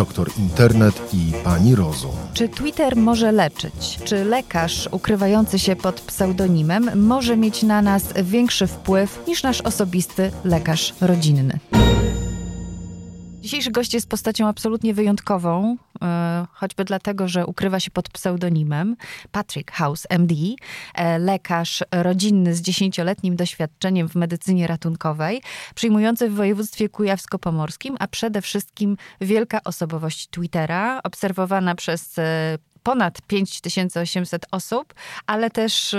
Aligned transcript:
doktor 0.00 0.30
Internet 0.38 1.14
i 1.14 1.32
pani 1.44 1.74
Rozum. 1.74 2.10
Czy 2.34 2.48
Twitter 2.48 2.96
może 2.96 3.32
leczyć? 3.32 3.98
Czy 4.04 4.24
lekarz 4.24 4.88
ukrywający 4.92 5.58
się 5.58 5.76
pod 5.76 6.00
pseudonimem 6.00 6.90
może 6.94 7.36
mieć 7.36 7.62
na 7.62 7.82
nas 7.82 8.04
większy 8.22 8.66
wpływ 8.66 9.22
niż 9.28 9.42
nasz 9.42 9.60
osobisty 9.60 10.30
lekarz 10.44 10.94
rodzinny? 11.00 11.58
Dzisiejszy 13.40 13.70
gość 13.70 13.94
jest 13.94 14.08
postacią 14.08 14.48
absolutnie 14.48 14.94
wyjątkową, 14.94 15.76
choćby 16.52 16.84
dlatego, 16.84 17.28
że 17.28 17.46
ukrywa 17.46 17.80
się 17.80 17.90
pod 17.90 18.08
pseudonimem 18.08 18.96
Patrick 19.32 19.70
House, 19.70 20.06
MD, 20.08 20.34
e, 20.94 21.18
lekarz 21.18 21.84
rodzinny 21.92 22.54
z 22.54 22.60
dziesięcioletnim 22.60 23.36
doświadczeniem 23.36 24.08
w 24.08 24.14
medycynie 24.14 24.66
ratunkowej, 24.66 25.42
przyjmujący 25.74 26.30
w 26.30 26.34
województwie 26.34 26.88
kujawsko-pomorskim, 26.88 27.96
a 27.98 28.08
przede 28.08 28.42
wszystkim 28.42 28.96
wielka 29.20 29.60
osobowość 29.64 30.28
Twittera, 30.30 31.00
obserwowana 31.04 31.74
przez 31.74 32.18
e, 32.18 32.58
ponad 32.82 33.22
5800 33.22 34.46
osób, 34.50 34.94
ale 35.26 35.50
też 35.50 35.96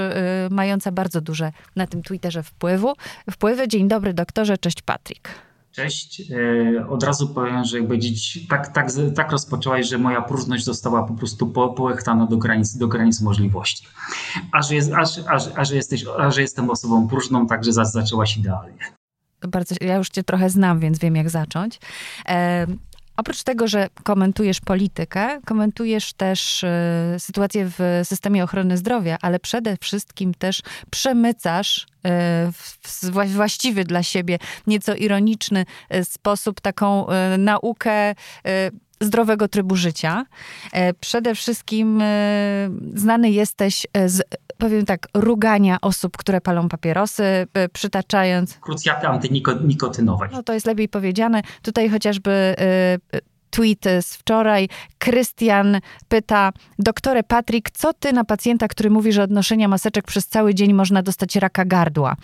mająca 0.50 0.92
bardzo 0.92 1.22
duże 1.22 1.52
na 1.76 1.88
tym 1.88 2.04
Twitterze 2.04 2.44
wpływu. 2.44 2.94
Wpływy. 3.32 3.68
Dzień 3.68 3.88
dobry 3.88 4.14
doktorze, 4.14 4.58
cześć 4.58 4.82
Patrick. 4.82 5.51
Cześć. 5.72 6.22
E, 6.32 6.88
od 6.88 7.04
razu 7.04 7.28
powiem, 7.28 7.64
że 7.64 7.78
jakby 7.78 8.00
dziś 8.00 8.48
tak, 8.50 8.68
tak, 8.68 8.88
tak 9.16 9.32
rozpoczęłaś, 9.32 9.88
że 9.88 9.98
moja 9.98 10.22
próżność 10.22 10.66
została 10.66 11.04
po 11.04 11.14
prostu 11.14 11.48
połechtana 11.48 12.26
do 12.26 12.38
granic, 12.38 12.78
do 12.78 12.88
granic 12.88 13.22
możliwości. 13.22 13.88
A 14.52 14.62
że, 14.62 14.76
jest, 14.76 14.92
jesteś, 15.72 16.06
a 16.18 16.32
że 16.32 16.42
jestem 16.42 16.70
osobą 16.70 17.08
próżną, 17.08 17.48
także 17.48 17.74
zaczęłaś 17.74 18.38
idealnie. 18.38 18.80
Bardzo, 19.48 19.76
ja 19.82 19.96
już 19.96 20.10
cię 20.10 20.24
trochę 20.24 20.50
znam, 20.50 20.80
więc 20.80 21.00
wiem 21.00 21.16
jak 21.16 21.30
zacząć. 21.30 21.80
E, 22.30 22.68
Oprócz 23.22 23.44
tego, 23.44 23.68
że 23.68 23.90
komentujesz 24.04 24.62
politykę, 24.62 25.42
komentujesz 25.46 26.14
też 26.14 26.64
y, 26.64 26.68
sytuację 27.20 27.70
w 27.78 28.02
systemie 28.04 28.44
ochrony 28.44 28.78
zdrowia, 28.78 29.18
ale 29.22 29.40
przede 29.40 29.78
wszystkim 29.82 30.34
też 30.34 30.62
przemycasz 30.92 31.78
y, 31.78 31.86
w 32.52 33.12
właściwy 33.28 33.84
dla 33.84 34.04
siebie, 34.04 34.40
nieco 34.68 34.96
ironiczny 34.96 35.66
y, 35.96 36.06
sposób 36.06 36.62
taką 36.62 37.08
naukę 37.38 38.16
zdrowego 39.02 39.48
trybu 39.48 39.76
życia. 39.76 40.26
Przede 41.00 41.36
wszystkim 41.36 42.04
znany 42.94 43.32
jesteś 43.32 43.88
z 44.06 44.22
powiem 44.62 44.86
tak, 44.86 45.08
rugania 45.14 45.78
osób, 45.82 46.18
które 46.18 46.42
palą 46.42 46.70
papierosy, 46.70 47.48
przytaczając... 47.74 48.58
Krucjaty 48.58 49.08
antynikotynowej. 49.08 50.30
No 50.32 50.44
to 50.44 50.54
jest 50.54 50.66
lepiej 50.66 50.90
powiedziane. 50.90 51.42
Tutaj 51.62 51.90
chociażby 51.90 52.32
y, 53.12 53.18
y, 53.18 53.22
tweet 53.50 53.86
z 54.02 54.16
wczoraj. 54.16 54.70
Krystian 54.98 55.80
pyta, 56.08 56.52
doktorze 56.80 57.24
Patryk, 57.24 57.72
co 57.72 57.94
ty 57.94 58.14
na 58.14 58.24
pacjenta, 58.24 58.68
który 58.68 58.90
mówi, 58.90 59.14
że 59.14 59.24
od 59.24 59.32
noszenia 59.32 59.68
maseczek 59.68 60.06
przez 60.06 60.28
cały 60.28 60.54
dzień 60.56 60.74
można 60.74 61.02
dostać 61.02 61.36
raka 61.36 61.66
gardła? 61.66 62.16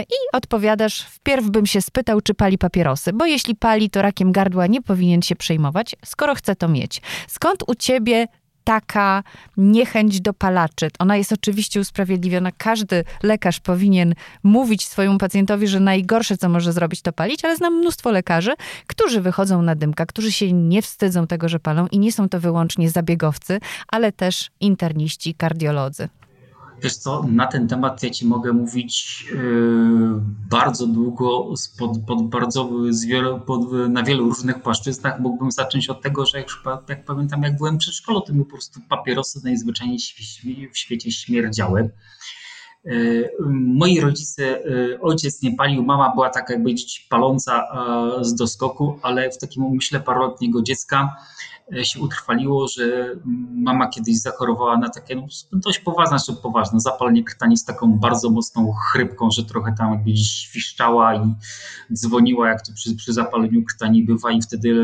I 0.00 0.16
odpowiadasz, 0.32 1.02
wpierw 1.02 1.50
bym 1.50 1.66
się 1.66 1.80
spytał, 1.80 2.20
czy 2.20 2.34
pali 2.34 2.58
papierosy, 2.58 3.12
bo 3.12 3.26
jeśli 3.26 3.56
pali, 3.56 3.90
to 3.90 4.02
rakiem 4.02 4.32
gardła 4.32 4.66
nie 4.66 4.82
powinien 4.82 5.22
się 5.22 5.36
przejmować, 5.36 5.96
skoro 6.04 6.34
chce 6.34 6.56
to 6.56 6.68
mieć. 6.68 7.02
Skąd 7.28 7.62
u 7.66 7.74
ciebie 7.74 8.26
taka 8.64 9.22
niechęć 9.56 10.20
do 10.20 10.34
palaczy. 10.34 10.88
Ona 10.98 11.16
jest 11.16 11.32
oczywiście 11.32 11.80
usprawiedliwiona. 11.80 12.50
Każdy 12.58 13.04
lekarz 13.22 13.60
powinien 13.60 14.14
mówić 14.42 14.86
swojemu 14.86 15.18
pacjentowi, 15.18 15.68
że 15.68 15.80
najgorsze, 15.80 16.36
co 16.36 16.48
może 16.48 16.72
zrobić, 16.72 17.02
to 17.02 17.12
palić, 17.12 17.44
ale 17.44 17.56
znam 17.56 17.74
mnóstwo 17.74 18.10
lekarzy, 18.10 18.52
którzy 18.86 19.20
wychodzą 19.20 19.62
na 19.62 19.74
dymka, 19.74 20.06
którzy 20.06 20.32
się 20.32 20.52
nie 20.52 20.82
wstydzą 20.82 21.26
tego, 21.26 21.48
że 21.48 21.60
palą 21.60 21.86
i 21.86 21.98
nie 21.98 22.12
są 22.12 22.28
to 22.28 22.40
wyłącznie 22.40 22.90
zabiegowcy, 22.90 23.60
ale 23.88 24.12
też 24.12 24.50
interniści, 24.60 25.34
kardiolodzy. 25.34 26.08
Wiesz 26.84 26.96
co, 26.96 27.22
na 27.22 27.46
ten 27.46 27.68
temat 27.68 28.02
ja 28.02 28.10
ci 28.10 28.26
mogę 28.26 28.52
mówić 28.52 29.24
yy, 29.32 29.38
bardzo 30.50 30.86
długo, 30.86 31.54
pod, 32.06 32.28
bardzo, 32.28 32.70
z 32.90 33.04
wielu, 33.04 33.40
pod, 33.40 33.72
na 33.72 34.02
wielu 34.02 34.28
różnych 34.28 34.62
płaszczyznach. 34.62 35.20
Mógłbym 35.20 35.52
zacząć 35.52 35.88
od 35.88 36.02
tego, 36.02 36.26
że 36.26 36.38
jak, 36.38 36.48
jak 36.88 37.04
pamiętam, 37.04 37.42
jak 37.42 37.56
byłem 37.56 37.78
przed 37.78 37.94
szkołą, 37.94 38.20
to 38.20 38.32
mi 38.32 38.44
po 38.44 38.50
prostu 38.50 38.80
papierosy 38.88 39.40
najzwyczajniej 39.44 39.98
w 40.72 40.78
świecie 40.78 41.12
śmierdziały. 41.12 41.90
Yy, 42.84 43.30
moi 43.50 44.00
rodzice, 44.00 44.42
yy, 44.42 44.98
ojciec 45.00 45.42
nie 45.42 45.56
palił, 45.56 45.82
mama 45.82 46.12
była 46.14 46.30
taka 46.30 46.52
jakby 46.52 46.70
paląca 47.08 47.66
z 48.20 48.34
doskoku, 48.34 48.98
ale 49.02 49.30
w 49.30 49.38
takim 49.38 49.64
umyśle 49.64 50.00
paroletniego 50.00 50.62
dziecka 50.62 51.16
E, 51.72 51.84
się 51.84 52.00
utrwaliło, 52.00 52.68
że 52.68 53.16
mama 53.54 53.88
kiedyś 53.88 54.20
zachorowała 54.20 54.78
na 54.78 54.88
takie 54.88 55.16
no, 55.16 55.26
dość 55.52 55.78
poważne, 55.78 56.16
czy 56.26 56.32
poważne 56.32 56.80
zapalenie 56.80 57.24
krtani 57.24 57.56
z 57.56 57.64
taką 57.64 57.98
bardzo 57.98 58.30
mocną 58.30 58.72
chrypką, 58.72 59.30
że 59.30 59.44
trochę 59.44 59.74
tam 59.78 59.92
jakby 59.92 60.16
świszczała 60.16 61.14
i 61.14 61.34
dzwoniła, 61.92 62.48
jak 62.48 62.66
to 62.66 62.72
przy, 62.72 62.96
przy 62.96 63.12
zapaleniu 63.12 63.64
krtani 63.64 64.02
bywa 64.02 64.32
i 64.32 64.42
wtedy 64.42 64.74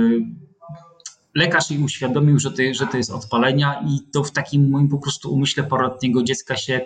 lekarz 1.34 1.70
jej 1.70 1.82
uświadomił, 1.82 2.38
że 2.38 2.50
to, 2.50 2.62
że 2.72 2.86
to 2.86 2.96
jest 2.96 3.10
odpalenia 3.10 3.84
i 3.86 4.10
to 4.12 4.24
w 4.24 4.30
takim 4.30 4.70
moim 4.70 4.88
po 4.88 4.98
prostu 4.98 5.34
umyśle 5.34 5.64
paroletniego 5.64 6.22
dziecka 6.22 6.56
się 6.56 6.80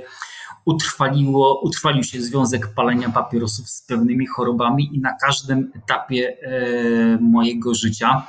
utrwaliło, 0.64 1.60
utrwalił 1.60 2.04
się 2.04 2.22
związek 2.22 2.75
palenia 2.75 3.10
papierosów 3.10 3.69
z 3.69 3.82
pewnymi 3.82 4.26
chorobami 4.26 4.97
i 4.97 5.00
na 5.00 5.12
każdym 5.12 5.72
etapie 5.76 6.36
e, 6.42 7.19
mojego 7.20 7.75
życia 7.75 8.26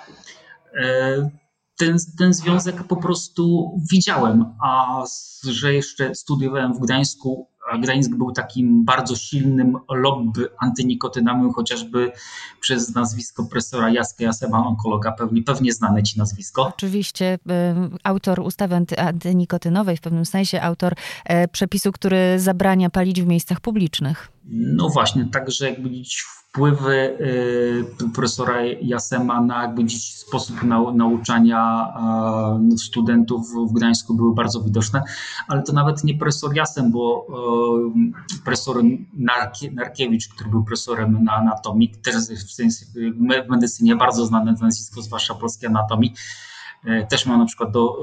e, 0.73 1.29
ten, 1.77 1.97
ten 2.17 2.33
związek 2.33 2.83
po 2.83 2.95
prostu 2.95 3.71
widziałem, 3.91 4.45
a 4.63 5.03
że 5.43 5.73
jeszcze 5.73 6.15
studiowałem 6.15 6.73
w 6.73 6.79
Gdańsku, 6.79 7.47
a 7.71 7.77
Gdańsk 7.77 8.11
był 8.15 8.31
takim 8.31 8.85
bardzo 8.85 9.15
silnym 9.15 9.77
lobby 9.89 10.49
antynikotynami, 10.59 11.53
chociażby 11.53 12.11
przez 12.59 12.95
nazwisko 12.95 13.43
profesora 13.43 13.89
Jaska 13.89 14.23
Jasema, 14.23 14.67
onkologa, 14.67 15.11
pewnie, 15.11 15.43
pewnie 15.43 15.73
znane 15.73 16.03
ci 16.03 16.19
nazwisko. 16.19 16.67
Oczywiście, 16.67 17.39
autor 18.03 18.39
ustawy 18.39 18.75
anty, 18.75 18.99
antynikotynowej, 18.99 19.97
w 19.97 20.01
pewnym 20.01 20.25
sensie 20.25 20.61
autor 20.61 20.93
e, 21.25 21.47
przepisu, 21.47 21.91
który 21.91 22.39
zabrania 22.39 22.89
palić 22.89 23.21
w 23.21 23.27
miejscach 23.27 23.59
publicznych. 23.59 24.31
No 24.49 24.89
właśnie, 24.89 25.25
także 25.25 25.69
jakby 25.69 25.89
wpływy 26.55 27.17
y, 27.21 28.11
profesora 28.13 28.63
Jasema 28.81 29.41
na 29.41 29.61
jakby 29.61 29.89
sposób 29.89 30.55
nauczania 30.93 31.93
studentów 32.77 33.47
w 33.69 33.73
Gdańsku 33.73 34.13
były 34.13 34.35
bardzo 34.35 34.61
widoczne, 34.61 35.03
ale 35.47 35.63
to 35.63 35.73
nawet 35.73 36.03
nie 36.03 36.17
profesor 36.17 36.55
Jasem, 36.55 36.91
bo 36.91 37.27
profesor 38.43 38.81
Narkiewicz, 39.73 40.27
który 40.27 40.49
był 40.49 40.63
profesorem 40.63 41.23
na 41.23 41.33
anatomii, 41.33 41.89
też 42.03 42.15
w 42.15 43.49
medycynie 43.49 43.95
bardzo 43.95 44.25
znane 44.25 44.55
nazwisko, 44.61 45.01
zwłaszcza 45.01 45.33
polskiej 45.33 45.69
anatomii, 45.69 46.13
E, 46.85 47.07
też 47.07 47.25
ma 47.25 47.37
na 47.37 47.45
przykład 47.45 47.71
do, 47.71 47.97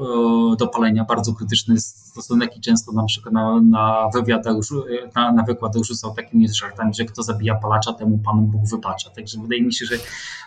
e, 0.53 0.55
do 0.55 0.67
palenia 0.67 1.05
bardzo 1.05 1.33
krytyczny 1.33 1.79
stosunek 1.79 2.57
i 2.57 2.61
często 2.61 2.91
na 2.91 3.05
przykład 3.05 3.33
na, 3.33 3.61
na 3.61 4.09
wywiadach, 4.13 4.55
e, 4.55 5.09
na, 5.15 5.31
na 5.31 5.43
wykładach 5.43 5.83
rzucał 5.83 6.13
takimi 6.13 6.49
żartami, 6.53 6.93
że 6.93 7.05
kto 7.05 7.23
zabija 7.23 7.55
palacza, 7.55 7.93
temu 7.93 8.17
Pan 8.17 8.45
Bóg 8.45 8.61
wypacza. 8.69 9.09
Także 9.09 9.41
wydaje 9.41 9.61
mi 9.61 9.73
się, 9.73 9.85
że 9.85 9.95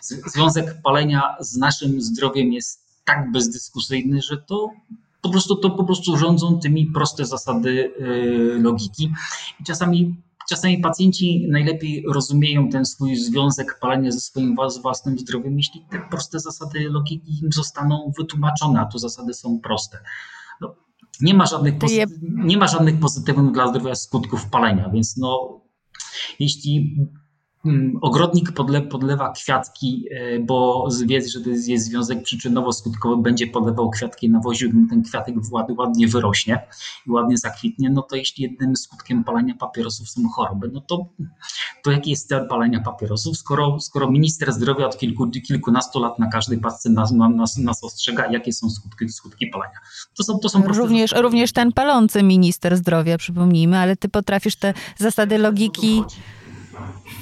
związek 0.02 0.82
palenia 0.82 1.36
z 1.40 1.56
naszym 1.56 2.00
zdrowiem 2.00 2.52
jest 2.52 2.86
tak 3.04 3.32
bezdyskusyjny, 3.32 4.22
że 4.22 4.36
to 4.36 4.70
po 5.22 5.31
prostu 5.31 5.56
to 5.56 5.71
po 5.71 5.84
prostu 5.84 6.16
rządzą 6.16 6.59
tymi 6.59 6.87
proste 6.87 7.25
zasady 7.25 7.93
logiki. 8.60 9.12
I 9.60 9.65
czasami 9.65 10.16
Czasami 10.49 10.78
pacjenci 10.78 11.47
najlepiej 11.49 12.04
rozumieją 12.12 12.69
ten 12.69 12.84
swój 12.84 13.16
związek 13.16 13.78
palenia 13.81 14.10
ze 14.10 14.21
swoim 14.21 14.56
własnym 14.82 15.19
zdrowiem, 15.19 15.56
jeśli 15.56 15.81
te 15.91 16.00
proste 16.10 16.41
zasady 16.41 16.91
logiki 16.91 17.38
im 17.43 17.53
zostaną 17.53 18.12
wytłumaczone, 18.19 18.80
a 18.80 18.86
tu 18.86 18.98
zasady 18.98 19.34
są 19.34 19.60
proste. 19.60 19.98
No, 20.60 20.74
nie, 21.21 21.34
ma 21.34 21.47
żadnych 21.47 21.74
nie 22.22 22.57
ma 22.57 22.66
żadnych 22.66 23.01
pozytywnych 23.01 23.53
dla 23.53 23.69
zdrowia 23.69 23.95
skutków 23.95 24.47
palenia, 24.47 24.91
więc 24.91 25.16
no, 25.16 25.60
jeśli 26.39 26.97
ogrodnik 28.00 28.53
podle, 28.53 28.82
podlewa 28.82 29.32
kwiatki, 29.32 30.04
e, 30.10 30.38
bo 30.38 30.88
wie, 31.06 31.28
że 31.28 31.41
to 31.41 31.50
jest, 31.50 31.68
jest 31.68 31.84
związek 31.84 32.22
przyczynowo-skutkowy, 32.22 33.22
będzie 33.22 33.47
podlewał 33.47 33.91
kwiatki 33.91 34.30
na 34.30 34.41
woziu, 34.41 34.70
ten 34.91 35.03
kwiatek 35.03 35.34
ładnie 35.78 36.08
wyrośnie 36.08 36.66
i 37.06 37.10
ładnie 37.10 37.38
zakwitnie, 37.38 37.91
no 37.91 38.03
to 38.03 38.16
jeśli 38.16 38.42
jednym 38.42 38.76
skutkiem 38.76 39.24
palenia 39.24 39.54
papierosów 39.54 40.10
są 40.10 40.28
choroby, 40.28 40.70
no 40.72 40.80
to, 40.80 41.06
to 41.84 41.91
jaki 41.91 42.10
jest 42.10 42.28
cel 42.28 42.48
palenia 42.48 42.80
papierosów, 42.80 43.36
skoro, 43.36 43.80
skoro 43.80 44.10
minister 44.10 44.52
zdrowia 44.52 44.86
od 44.86 44.98
kilku, 44.98 45.30
kilkunastu 45.48 46.00
lat 46.00 46.18
na 46.18 46.26
każdej 46.28 46.59
pasce 46.59 46.91
nas, 46.91 47.12
nas, 47.12 47.56
nas 47.56 47.84
ostrzega, 47.84 48.32
jakie 48.32 48.52
są 48.52 48.70
skutki, 48.70 49.09
skutki 49.09 49.47
palenia. 49.47 49.78
To 50.16 50.24
są, 50.24 50.38
to 50.38 50.48
są 50.48 50.62
również, 50.62 51.12
również 51.12 51.52
ten 51.52 51.72
palący 51.72 52.22
minister 52.22 52.76
zdrowia, 52.76 53.18
przypomnijmy, 53.18 53.78
ale 53.78 53.97
ty 53.97 54.09
potrafisz 54.09 54.56
te 54.56 54.74
zasady 54.98 55.38
logiki 55.38 56.02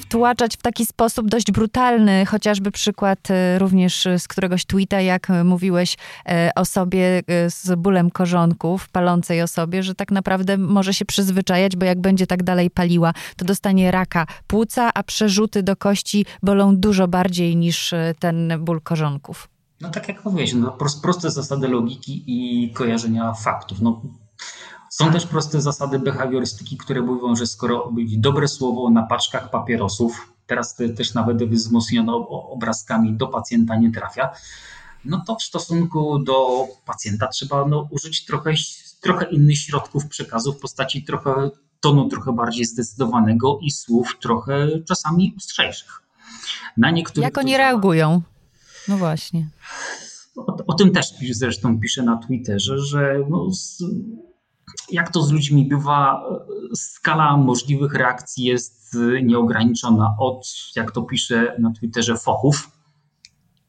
wtłaczać 0.00 0.56
w 0.56 0.62
taki 0.62 0.86
sposób 0.86 1.28
dość 1.28 1.52
brutalny, 1.52 2.26
chociażby 2.26 2.70
przykład 2.70 3.30
e, 3.30 3.58
również 3.58 4.08
z 4.18 4.28
któregoś 4.28 4.64
tweeta, 4.64 5.00
jak 5.00 5.28
mówiłeś 5.44 5.96
e, 6.28 6.50
o 6.56 6.64
sobie 6.64 7.22
z 7.48 7.74
bólem 7.78 8.10
korzonków, 8.10 8.88
palącej 8.88 9.42
osobie, 9.42 9.82
że 9.82 9.94
tak 9.94 10.10
naprawdę 10.10 10.58
może 10.58 10.94
się 10.94 11.04
przyzwyczajać, 11.04 11.76
bo 11.76 11.86
jak 11.86 12.00
będzie 12.00 12.26
tak 12.26 12.42
dalej 12.42 12.70
paliła, 12.70 13.12
to 13.36 13.44
dostanie 13.44 13.90
raka 13.90 14.26
płuca, 14.46 14.90
a 14.94 15.02
przerzuty 15.02 15.62
do 15.62 15.76
kości 15.76 16.26
bolą 16.42 16.76
dużo 16.76 17.08
bardziej 17.08 17.56
niż 17.56 17.94
ten 18.18 18.52
ból 18.60 18.80
korzonków. 18.80 19.48
No 19.80 19.90
tak 19.90 20.08
jak 20.08 20.24
mówiłeś, 20.24 20.54
no, 20.54 20.78
proste 21.02 21.30
zasady 21.30 21.68
logiki 21.68 22.24
i 22.26 22.70
kojarzenia 22.72 23.32
faktów. 23.32 23.80
No, 23.80 24.02
są 24.94 25.12
też 25.12 25.26
proste 25.26 25.60
zasady 25.60 25.98
behawiorystyki, 25.98 26.76
które 26.76 27.02
mówią, 27.02 27.36
że 27.36 27.46
skoro 27.46 27.92
dobre 28.16 28.48
słowo 28.48 28.90
na 28.90 29.02
paczkach 29.02 29.50
papierosów, 29.50 30.32
teraz 30.46 30.76
też 30.96 31.14
nawet 31.14 31.44
wzmocniono 31.50 32.28
obrazkami, 32.28 33.12
do 33.12 33.26
pacjenta 33.26 33.76
nie 33.76 33.92
trafia, 33.92 34.30
no 35.04 35.24
to 35.26 35.36
w 35.36 35.42
stosunku 35.42 36.18
do 36.18 36.66
pacjenta 36.84 37.26
trzeba 37.26 37.64
no, 37.68 37.88
użyć 37.90 38.24
trochę, 38.24 38.54
trochę 39.00 39.30
innych 39.30 39.58
środków 39.58 40.06
przekazu 40.06 40.52
w 40.52 40.58
postaci 40.58 41.04
trochę 41.04 41.50
tonu 41.80 42.08
trochę 42.08 42.32
bardziej 42.32 42.64
zdecydowanego 42.64 43.58
i 43.62 43.70
słów 43.70 44.16
trochę 44.20 44.68
czasami 44.88 45.34
ostrzejszych. 45.36 46.02
Na 46.76 46.90
niektórych 46.90 47.24
Jak 47.24 47.38
oni 47.38 47.56
reagują? 47.56 48.22
No 48.88 48.96
właśnie. 48.96 49.48
O, 50.36 50.56
o, 50.66 50.74
tym 50.74 50.90
też 50.90 51.06
zresztą 51.32 51.80
piszę 51.80 52.02
na 52.02 52.16
Twitterze, 52.16 52.78
że 52.78 53.18
no, 53.30 53.48
jak 54.90 55.12
to 55.12 55.22
z 55.22 55.32
ludźmi 55.32 55.66
bywa, 55.66 56.24
skala 56.74 57.36
możliwych 57.36 57.94
reakcji 57.94 58.44
jest 58.44 58.96
nieograniczona 59.22 60.16
od, 60.18 60.46
jak 60.76 60.92
to 60.92 61.02
piszę 61.02 61.56
na 61.58 61.72
Twitterze, 61.72 62.16
fochów. 62.16 62.70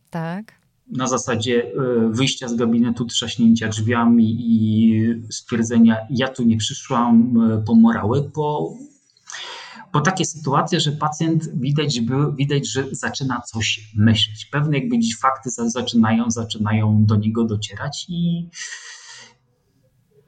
Tak. 0.10 0.54
Na 0.88 1.08
zasadzie 1.08 1.64
e, 1.64 1.72
wyjścia 2.10 2.48
z 2.48 2.56
gabinetu, 2.56 3.06
trzaśnięcia 3.06 3.68
drzwiami 3.70 4.38
i 4.40 5.02
stwierdzenia, 5.30 5.98
ja 6.10 6.28
tu 6.28 6.44
nie 6.44 6.58
przyszłam 6.58 7.38
e, 7.52 7.64
po 7.66 7.76
morały, 7.76 8.24
po, 8.24 8.74
po 9.92 10.02
takie 10.02 10.26
sytuacje, 10.26 10.80
że 10.80 10.92
pacjent 10.92 11.60
widać, 11.60 12.00
widać, 12.36 12.68
że 12.68 12.84
zaczyna 12.92 13.42
coś 13.42 13.92
myśleć. 13.96 14.46
Pewne 14.46 14.78
jakby 14.78 15.00
dziś 15.00 15.18
fakty 15.18 15.50
zaczynają, 15.50 16.32
zaczynają 16.32 17.06
do 17.06 17.16
niego 17.16 17.44
docierać 17.44 18.06
i 18.10 18.50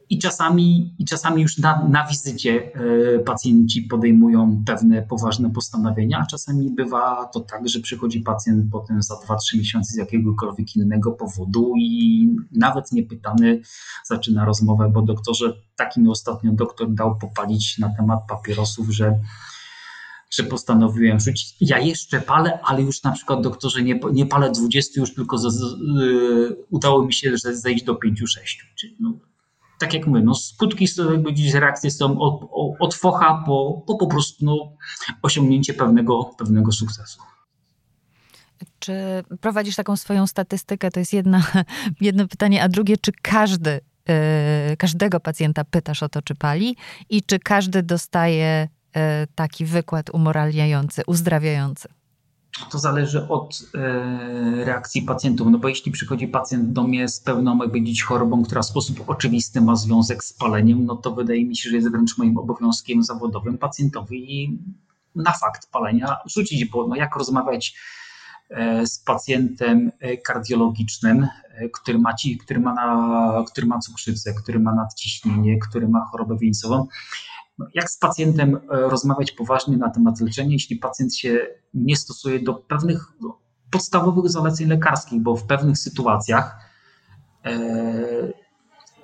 i 0.10 0.20
czasami, 0.20 0.96
I 1.00 1.06
czasami 1.06 1.42
już 1.42 1.58
na, 1.58 1.88
na 1.88 2.08
wizycie 2.08 2.72
e, 3.16 3.20
pacjenci 3.20 3.82
podejmują 3.82 4.64
pewne 4.66 5.02
poważne 5.02 5.50
postanowienia, 5.50 6.20
a 6.20 6.26
czasami 6.26 6.70
bywa 6.72 7.26
to 7.26 7.40
tak, 7.40 7.70
że 7.70 7.80
przychodzi 7.80 8.22
pacjent 8.22 8.72
potem 8.72 9.02
za 9.02 9.16
2-3 9.16 9.58
miesiące 9.58 9.94
z 9.94 9.98
jakiegokolwiek 9.98 10.76
innego 10.76 11.12
powodu 11.12 11.74
i 11.78 12.30
nawet 12.52 12.92
niepytany 12.92 13.62
zaczyna 14.06 14.46
rozmowę, 14.46 14.92
bo 14.94 15.02
doktorze, 15.02 15.54
taki 15.76 16.02
mi 16.02 16.10
ostatnio 16.10 16.52
doktor 16.52 16.94
dał 16.94 17.18
popalić 17.18 17.78
na 17.78 17.96
temat 17.96 18.20
papierosów, 18.28 18.90
że 18.90 19.20
że 20.30 20.44
postanowiłem 20.44 21.20
rzucić. 21.20 21.56
Ja 21.62 21.80
jeszcze 21.80 22.22
palę, 22.22 22.60
ale 22.64 22.82
już 22.82 23.04
na 23.04 23.12
przykład 23.12 23.42
doktorze 23.42 23.82
nie, 23.82 24.00
nie 24.14 24.26
palę 24.26 24.52
20, 24.52 25.02
już 25.02 25.14
tylko 25.14 25.38
z, 25.38 25.46
y, 25.46 26.66
udało 26.70 27.06
mi 27.06 27.14
się 27.14 27.38
że 27.46 27.56
zejść 27.56 27.84
do 27.84 27.94
5-6. 27.94 28.00
Czyli 28.76 28.98
no, 29.00 29.14
tak 29.80 29.94
jak 29.94 30.08
mówię, 30.08 30.22
no 30.22 30.36
skutki 30.36 30.86
jakby 31.12 31.34
dziś 31.34 31.54
reakcje 31.54 31.92
są 31.92 32.20
od, 32.20 32.50
od 32.80 32.96
focha 32.96 33.44
po, 33.46 33.84
po, 33.88 33.98
po 33.98 34.08
prostu 34.08 34.46
no, 34.46 34.58
osiągnięcie 35.22 35.74
pewnego, 35.74 36.24
pewnego 36.24 36.72
sukcesu. 36.72 37.20
Czy 38.80 38.94
prowadzisz 39.42 39.76
taką 39.76 39.96
swoją 39.96 40.28
statystykę? 40.28 40.92
To 40.92 41.00
jest 41.00 41.14
jedna, 41.14 41.44
jedno 42.02 42.28
pytanie, 42.28 42.64
a 42.64 42.70
drugie, 42.70 42.98
czy 42.98 43.12
każdy, 43.22 43.80
yy, 44.70 44.78
każdego 44.78 45.20
pacjenta 45.20 45.64
pytasz 45.64 46.04
o 46.04 46.10
to, 46.10 46.22
czy 46.22 46.36
pali 46.36 46.76
i 47.10 47.24
czy 47.24 47.40
każdy 47.40 47.84
dostaje 47.84 48.68
yy, 48.96 49.02
taki 49.36 49.66
wykład 49.66 50.10
umoralniający, 50.10 51.02
uzdrawiający? 51.08 51.97
To 52.72 52.80
zależy 52.80 53.28
od 53.28 53.64
e, 53.76 54.66
reakcji 54.66 55.02
pacjentów. 55.02 55.48
No 55.52 55.58
bo 55.58 55.68
jeśli 55.68 55.92
przychodzi 55.92 56.28
pacjent 56.28 56.74
do 56.74 56.84
mnie 56.84 57.08
z 57.08 57.20
pełną 57.20 57.60
dziś 57.82 58.04
chorobą, 58.04 58.44
która 58.44 58.62
w 58.62 58.66
sposób 58.66 59.10
oczywisty 59.10 59.62
ma 59.62 59.76
związek 59.76 60.24
z 60.24 60.34
paleniem, 60.34 60.86
no 60.86 60.96
to 60.96 61.12
wydaje 61.12 61.46
mi 61.46 61.58
się, 61.58 61.70
że 61.70 61.76
jest 61.76 61.92
wręcz 61.92 62.18
moim 62.18 62.38
obowiązkiem 62.38 63.04
zawodowym 63.04 63.58
pacjentowi 63.58 64.60
na 65.16 65.32
fakt 65.32 65.72
palenia 65.72 66.18
rzucić, 66.26 66.66
bo 66.66 66.88
no 66.88 66.96
jak 66.96 67.16
rozmawiać 67.16 67.76
e, 68.50 68.88
z 68.88 69.00
pacjentem 69.00 69.92
e, 70.00 70.18
kardiologicznym, 70.18 71.28
który 71.74 72.00
ma, 72.00 72.14
ci, 72.14 72.38
który, 72.38 72.60
ma 72.60 72.74
na, 72.74 73.44
który 73.52 73.68
ma 73.68 73.80
cukrzycę, 73.80 74.34
który 74.34 74.60
ma 74.60 74.76
nadciśnienie, 74.76 75.60
który 75.60 75.88
ma 75.88 76.06
chorobę 76.06 76.38
wieńcową, 76.38 76.88
jak 77.74 77.90
z 77.90 77.98
pacjentem 77.98 78.56
e, 78.56 78.60
rozmawiać 78.70 79.32
poważnie 79.32 79.78
na 79.78 79.90
temat 79.90 80.22
leczenia, 80.22 80.52
jeśli 80.52 80.76
pacjent 80.76 81.16
się 81.16 81.48
nie 81.74 81.96
stosuje 81.96 82.40
do 82.40 82.54
pewnych 82.54 83.14
no, 83.22 83.40
podstawowych 83.72 84.32
zaleceń 84.32 84.68
lekarskich, 84.68 85.22
bo 85.22 85.36
w 85.36 85.44
pewnych 85.44 85.78
sytuacjach 85.78 86.58
e, 87.46 88.34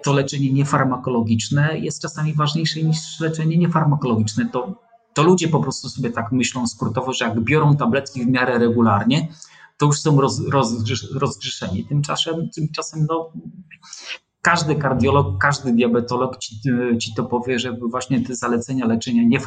to 0.04 0.14
leczenie 0.14 0.54
niefarmakologiczne 0.54 1.80
jest 1.80 2.02
czasami 2.02 2.34
ważniejsze 2.34 2.84
niż 2.84 3.20
leczenie 3.20 3.58
niefarmakologiczne. 3.58 4.50
To, 4.50 4.82
to 5.14 5.24
ludzie 5.24 5.48
po 5.48 5.60
prostu 5.60 5.90
sobie 5.90 6.10
tak 6.10 6.32
myślą 6.32 6.68
skrótowo, 6.68 7.14
że 7.14 7.26
jak 7.26 7.40
biorą 7.40 7.76
tabletki 7.76 8.24
w 8.24 8.28
miarę 8.28 8.60
regularnie, 8.60 9.28
to 9.78 9.86
już 9.86 10.00
są 10.00 10.22
roz, 10.22 10.40
roz, 10.50 10.74
rozgrzeszeni. 11.14 11.86
Tymczasem, 11.86 12.50
tymczasem 12.56 13.06
no, 13.10 13.32
każdy 14.44 14.76
kardiolog, 14.76 15.42
każdy 15.42 15.74
diabetolog 15.74 16.38
ci, 16.38 16.62
ci, 17.00 17.14
to 17.16 17.24
powie, 17.24 17.60
że 17.60 17.78
właśnie 17.90 18.26
te 18.26 18.36
zalecenia 18.36 18.86
leczenia 18.86 19.40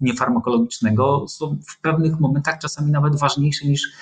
niefarmakologicznego 0.00 1.28
są 1.28 1.58
w 1.68 1.80
pewnych 1.80 2.20
momentach 2.20 2.58
czasami 2.58 2.90
nawet 2.90 3.16
ważniejsze 3.16 3.66
niż, 3.66 3.92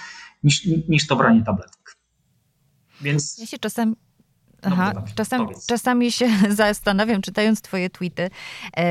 niż, 0.43 0.69
niż 0.89 1.07
to 1.07 1.17
branie 1.17 1.43
tabletek. 1.45 1.97
Więc... 3.01 3.39
Ja 3.39 3.47
się 3.47 3.59
czasem 3.59 3.97
Aha, 4.63 4.93
czasem, 5.15 5.47
czasami 5.67 6.13
się 6.13 6.29
zastanawiam, 6.51 7.23
czytając 7.23 7.61
Twoje 7.61 7.91
tweety, 7.91 8.31
e, 8.77 8.87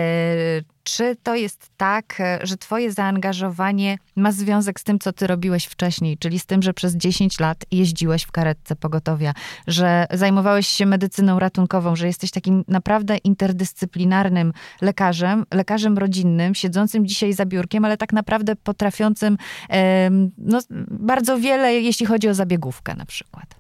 czy 0.85 1.15
to 1.23 1.35
jest 1.35 1.69
tak, 1.77 2.21
że 2.43 2.57
Twoje 2.57 2.91
zaangażowanie 2.91 3.97
ma 4.15 4.31
związek 4.31 4.79
z 4.79 4.83
tym, 4.83 4.99
co 4.99 5.13
Ty 5.13 5.27
robiłeś 5.27 5.65
wcześniej, 5.65 6.17
czyli 6.17 6.39
z 6.39 6.45
tym, 6.45 6.61
że 6.61 6.73
przez 6.73 6.95
10 6.95 7.39
lat 7.39 7.65
jeździłeś 7.71 8.23
w 8.23 8.31
karetce 8.31 8.75
pogotowia, 8.75 9.33
że 9.67 10.07
zajmowałeś 10.13 10.67
się 10.67 10.85
medycyną 10.85 11.39
ratunkową, 11.39 11.95
że 11.95 12.07
jesteś 12.07 12.31
takim 12.31 12.63
naprawdę 12.67 13.17
interdyscyplinarnym 13.17 14.53
lekarzem, 14.81 15.45
lekarzem 15.53 15.97
rodzinnym, 15.97 16.55
siedzącym 16.55 17.05
dzisiaj 17.05 17.33
za 17.33 17.45
biurkiem, 17.45 17.85
ale 17.85 17.97
tak 17.97 18.13
naprawdę 18.13 18.55
potrafiącym 18.55 19.37
e, 19.69 20.09
no, 20.37 20.59
bardzo 20.89 21.39
wiele, 21.39 21.73
jeśli 21.73 22.05
chodzi 22.05 22.29
o 22.29 22.33
zabiegówkę 22.33 22.95
na 22.95 23.05
przykład. 23.05 23.55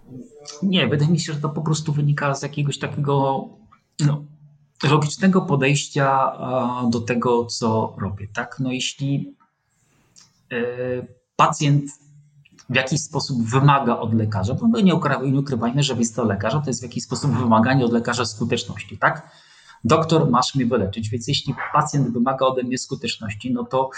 Nie, 0.63 0.87
wydaje 0.87 1.11
mi 1.11 1.19
się, 1.19 1.33
że 1.33 1.39
to 1.39 1.49
po 1.49 1.61
prostu 1.61 1.93
wynika 1.93 2.35
z 2.35 2.43
jakiegoś 2.43 2.79
takiego 2.79 3.47
no, 3.99 4.23
logicznego 4.83 5.41
podejścia 5.41 6.31
do 6.89 6.99
tego, 6.99 7.45
co 7.45 7.95
robię. 7.97 8.27
Tak? 8.33 8.59
No, 8.59 8.71
jeśli 8.71 9.35
e, 10.51 10.57
pacjent 11.35 11.91
w 12.69 12.75
jakiś 12.75 13.01
sposób 13.01 13.43
wymaga 13.43 13.97
od 13.97 14.13
lekarza, 14.13 14.53
bo 14.53 14.79
nie 14.79 14.95
ukrywajmy, 15.39 15.83
że 15.83 15.95
wizyta 15.95 16.23
lekarza 16.23 16.59
to 16.59 16.69
jest 16.69 16.79
w 16.79 16.83
jakiś 16.83 17.03
sposób 17.03 17.31
wymaganie 17.31 17.85
od 17.85 17.93
lekarza 17.93 18.25
skuteczności, 18.25 18.97
tak? 18.97 19.29
Doktor, 19.83 20.29
masz 20.29 20.55
mnie 20.55 20.65
wyleczyć, 20.65 21.09
więc 21.09 21.27
jeśli 21.27 21.55
pacjent 21.73 22.13
wymaga 22.13 22.45
ode 22.45 22.63
mnie 22.63 22.77
skuteczności, 22.77 23.53
no 23.53 23.63
to 23.63 23.89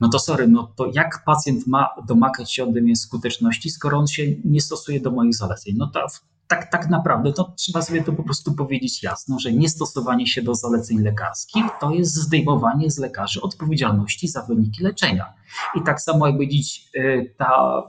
no 0.00 0.08
to 0.08 0.18
sorry, 0.18 0.48
no 0.48 0.72
to 0.76 0.86
jak 0.94 1.24
pacjent 1.24 1.66
ma 1.66 1.88
domagać 2.06 2.54
się 2.54 2.64
ode 2.64 2.80
mnie 2.80 2.96
skuteczności, 2.96 3.70
skoro 3.70 3.98
on 3.98 4.06
się 4.06 4.22
nie 4.44 4.60
stosuje 4.60 5.00
do 5.00 5.10
moich 5.10 5.34
zaleceń? 5.34 5.74
No 5.76 5.86
to 5.86 6.06
tak, 6.48 6.70
tak 6.70 6.90
naprawdę 6.90 7.32
to 7.32 7.52
trzeba 7.56 7.82
sobie 7.82 8.04
to 8.04 8.12
po 8.12 8.22
prostu 8.22 8.52
powiedzieć 8.52 9.02
jasno, 9.02 9.38
że 9.38 9.52
niestosowanie 9.52 10.26
się 10.26 10.42
do 10.42 10.54
zaleceń 10.54 10.98
lekarskich 10.98 11.64
to 11.80 11.90
jest 11.90 12.14
zdejmowanie 12.14 12.90
z 12.90 12.98
lekarzy 12.98 13.40
odpowiedzialności 13.40 14.28
za 14.28 14.42
wyniki 14.42 14.82
leczenia. 14.82 15.34
I 15.74 15.82
tak 15.82 16.00
samo 16.00 16.26
jak 16.26 16.36
powiedzieć, 16.36 16.90
y, 16.96 17.34
ta 17.38 17.82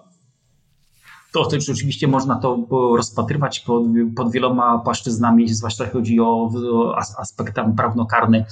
to 1.33 1.45
też 1.45 1.69
oczywiście 1.69 2.07
można 2.07 2.35
to 2.35 2.67
rozpatrywać 2.95 3.59
pod, 3.59 3.83
pod 4.15 4.31
wieloma 4.31 4.79
płaszczyznami, 4.79 5.53
zwłaszcza 5.53 5.89
chodzi 5.89 6.19
o, 6.19 6.49
o 6.73 6.97
aspekt 6.97 7.55
prawnokarny, 7.77 8.45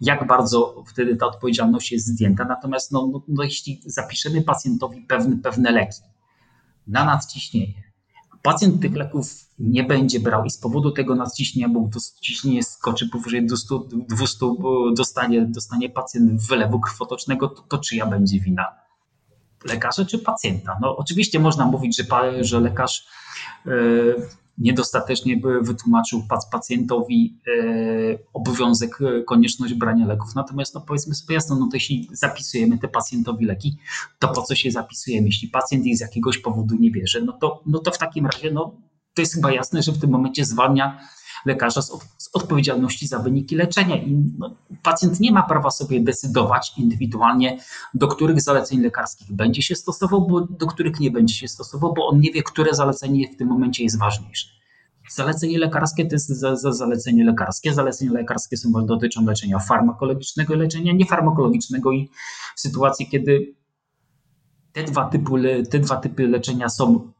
jak 0.00 0.26
bardzo 0.26 0.84
wtedy 0.86 1.16
ta 1.16 1.26
odpowiedzialność 1.26 1.92
jest 1.92 2.06
zdjęta. 2.06 2.44
Natomiast 2.44 2.92
no, 2.92 3.08
no, 3.12 3.22
no 3.28 3.42
jeśli 3.42 3.80
zapiszemy 3.86 4.42
pacjentowi 4.42 5.00
pewne, 5.00 5.36
pewne 5.36 5.70
leki 5.70 6.00
na 6.86 7.04
nadciśnienie, 7.04 7.88
Pacjent 8.42 8.82
tych 8.82 8.96
leków 8.96 9.26
nie 9.58 9.84
będzie 9.84 10.20
brał 10.20 10.44
i 10.44 10.50
z 10.50 10.58
powodu 10.58 10.90
tego 10.90 11.14
nadciśnienia, 11.14 11.68
bo 11.68 11.88
to 11.92 12.00
ciśnienie 12.20 12.62
skoczy 12.62 13.08
powyżej 13.08 13.46
200, 13.46 13.74
200 14.08 14.46
dostanie, 14.96 15.46
dostanie 15.46 15.90
pacjent 15.90 16.46
wylewu 16.48 16.80
krwotocznego, 16.80 17.48
to, 17.48 17.62
to 17.62 17.78
czyja 17.78 18.06
będzie 18.06 18.40
wina? 18.40 18.87
Lekarza 19.64 20.04
czy 20.04 20.18
pacjenta? 20.18 20.76
No 20.80 20.96
oczywiście 20.96 21.40
można 21.40 21.66
mówić, 21.66 21.96
że, 21.96 22.04
że 22.44 22.60
lekarz 22.60 23.06
yy, 23.66 24.28
niedostatecznie 24.58 25.40
wytłumaczył 25.60 26.22
pacjentowi 26.50 27.40
e, 27.46 28.18
obowiązek, 28.32 28.98
e, 29.00 29.22
konieczność 29.22 29.74
brania 29.74 30.06
leków. 30.06 30.34
Natomiast 30.34 30.74
no 30.74 30.80
powiedzmy 30.80 31.14
sobie 31.14 31.34
jasno, 31.34 31.56
no 31.56 31.66
to 31.66 31.76
jeśli 31.76 32.08
zapisujemy 32.12 32.78
te 32.78 32.88
pacjentowi 32.88 33.44
leki, 33.44 33.78
to 34.18 34.28
po 34.28 34.42
co 34.42 34.54
się 34.54 34.70
zapisujemy? 34.70 35.26
Jeśli 35.26 35.48
pacjent 35.48 35.86
ich 35.86 35.98
z 35.98 36.00
jakiegoś 36.00 36.38
powodu 36.38 36.74
nie 36.80 36.90
bierze, 36.90 37.20
no 37.20 37.32
to, 37.32 37.62
no 37.66 37.78
to 37.78 37.90
w 37.90 37.98
takim 37.98 38.26
razie 38.26 38.50
no, 38.50 38.76
to 39.14 39.22
jest 39.22 39.34
chyba 39.34 39.52
jasne, 39.52 39.82
że 39.82 39.92
w 39.92 39.98
tym 39.98 40.10
momencie 40.10 40.44
zwalnia 40.44 41.00
lekarza 41.46 41.82
z, 41.82 41.90
od, 41.90 42.04
z 42.18 42.30
odpowiedzialności 42.32 43.06
za 43.06 43.18
wyniki 43.18 43.56
leczenia. 43.56 43.96
I 43.96 44.16
no, 44.38 44.50
pacjent 44.82 45.20
nie 45.20 45.32
ma 45.32 45.42
prawa 45.42 45.70
sobie 45.70 46.00
decydować 46.00 46.72
indywidualnie, 46.76 47.58
do 47.94 48.08
których 48.08 48.40
zaleceń 48.40 48.80
lekarskich 48.80 49.32
będzie 49.32 49.62
się 49.62 49.74
stosował, 49.74 50.26
bo 50.26 50.40
do 50.40 50.66
których 50.66 51.00
nie 51.00 51.10
będzie 51.10 51.34
się 51.34 51.48
stosował, 51.48 51.94
bo 51.94 52.06
on 52.06 52.20
nie 52.20 52.30
wie, 52.32 52.42
które 52.42 52.74
zalecenie 52.74 53.28
w 53.34 53.36
tym 53.36 53.48
momencie 53.48 53.84
jest 53.84 53.98
ważniejsze. 53.98 54.48
Zalecenie 55.10 55.58
lekarskie 55.58 56.06
to 56.06 56.14
jest 56.14 56.28
za, 56.28 56.56
za 56.56 56.72
zalecenie 56.72 57.24
lekarskie. 57.24 57.74
Zalecenia 57.74 58.12
lekarskie 58.12 58.56
są, 58.56 58.86
dotyczą 58.86 59.24
leczenia 59.24 59.58
farmakologicznego 59.58 60.54
leczenia 60.54 60.92
niefarmakologicznego 60.92 61.92
i 61.92 62.10
w 62.56 62.60
sytuacji, 62.60 63.08
kiedy 63.08 63.54
te 64.72 64.84
dwa 64.84 65.04
typy, 65.04 65.62
te 65.70 65.78
dwa 65.78 65.96
typy 65.96 66.28
leczenia 66.28 66.68
są 66.68 67.12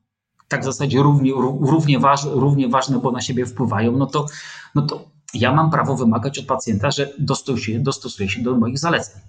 tak 0.49 0.61
w 0.61 0.65
zasadzie 0.65 0.99
równie, 1.03 1.33
równie, 1.61 1.99
waż, 1.99 2.25
równie 2.25 2.69
ważne, 2.69 2.99
bo 2.99 3.13
na 3.13 3.21
siebie 3.21 3.47
wpływają, 3.47 3.93
no 3.93 4.07
to, 4.07 4.27
no 4.75 4.83
to 4.83 5.05
ja 5.35 5.53
mam 5.53 5.71
prawo 5.71 5.97
wymagać 5.97 6.39
od 6.39 6.47
pacjenta, 6.47 6.91
że 6.91 7.13
dostosuje, 7.19 7.81
dostosuje 7.81 8.29
się 8.29 8.43
do 8.43 8.57
moich 8.57 8.79
zaleceń. 8.79 9.21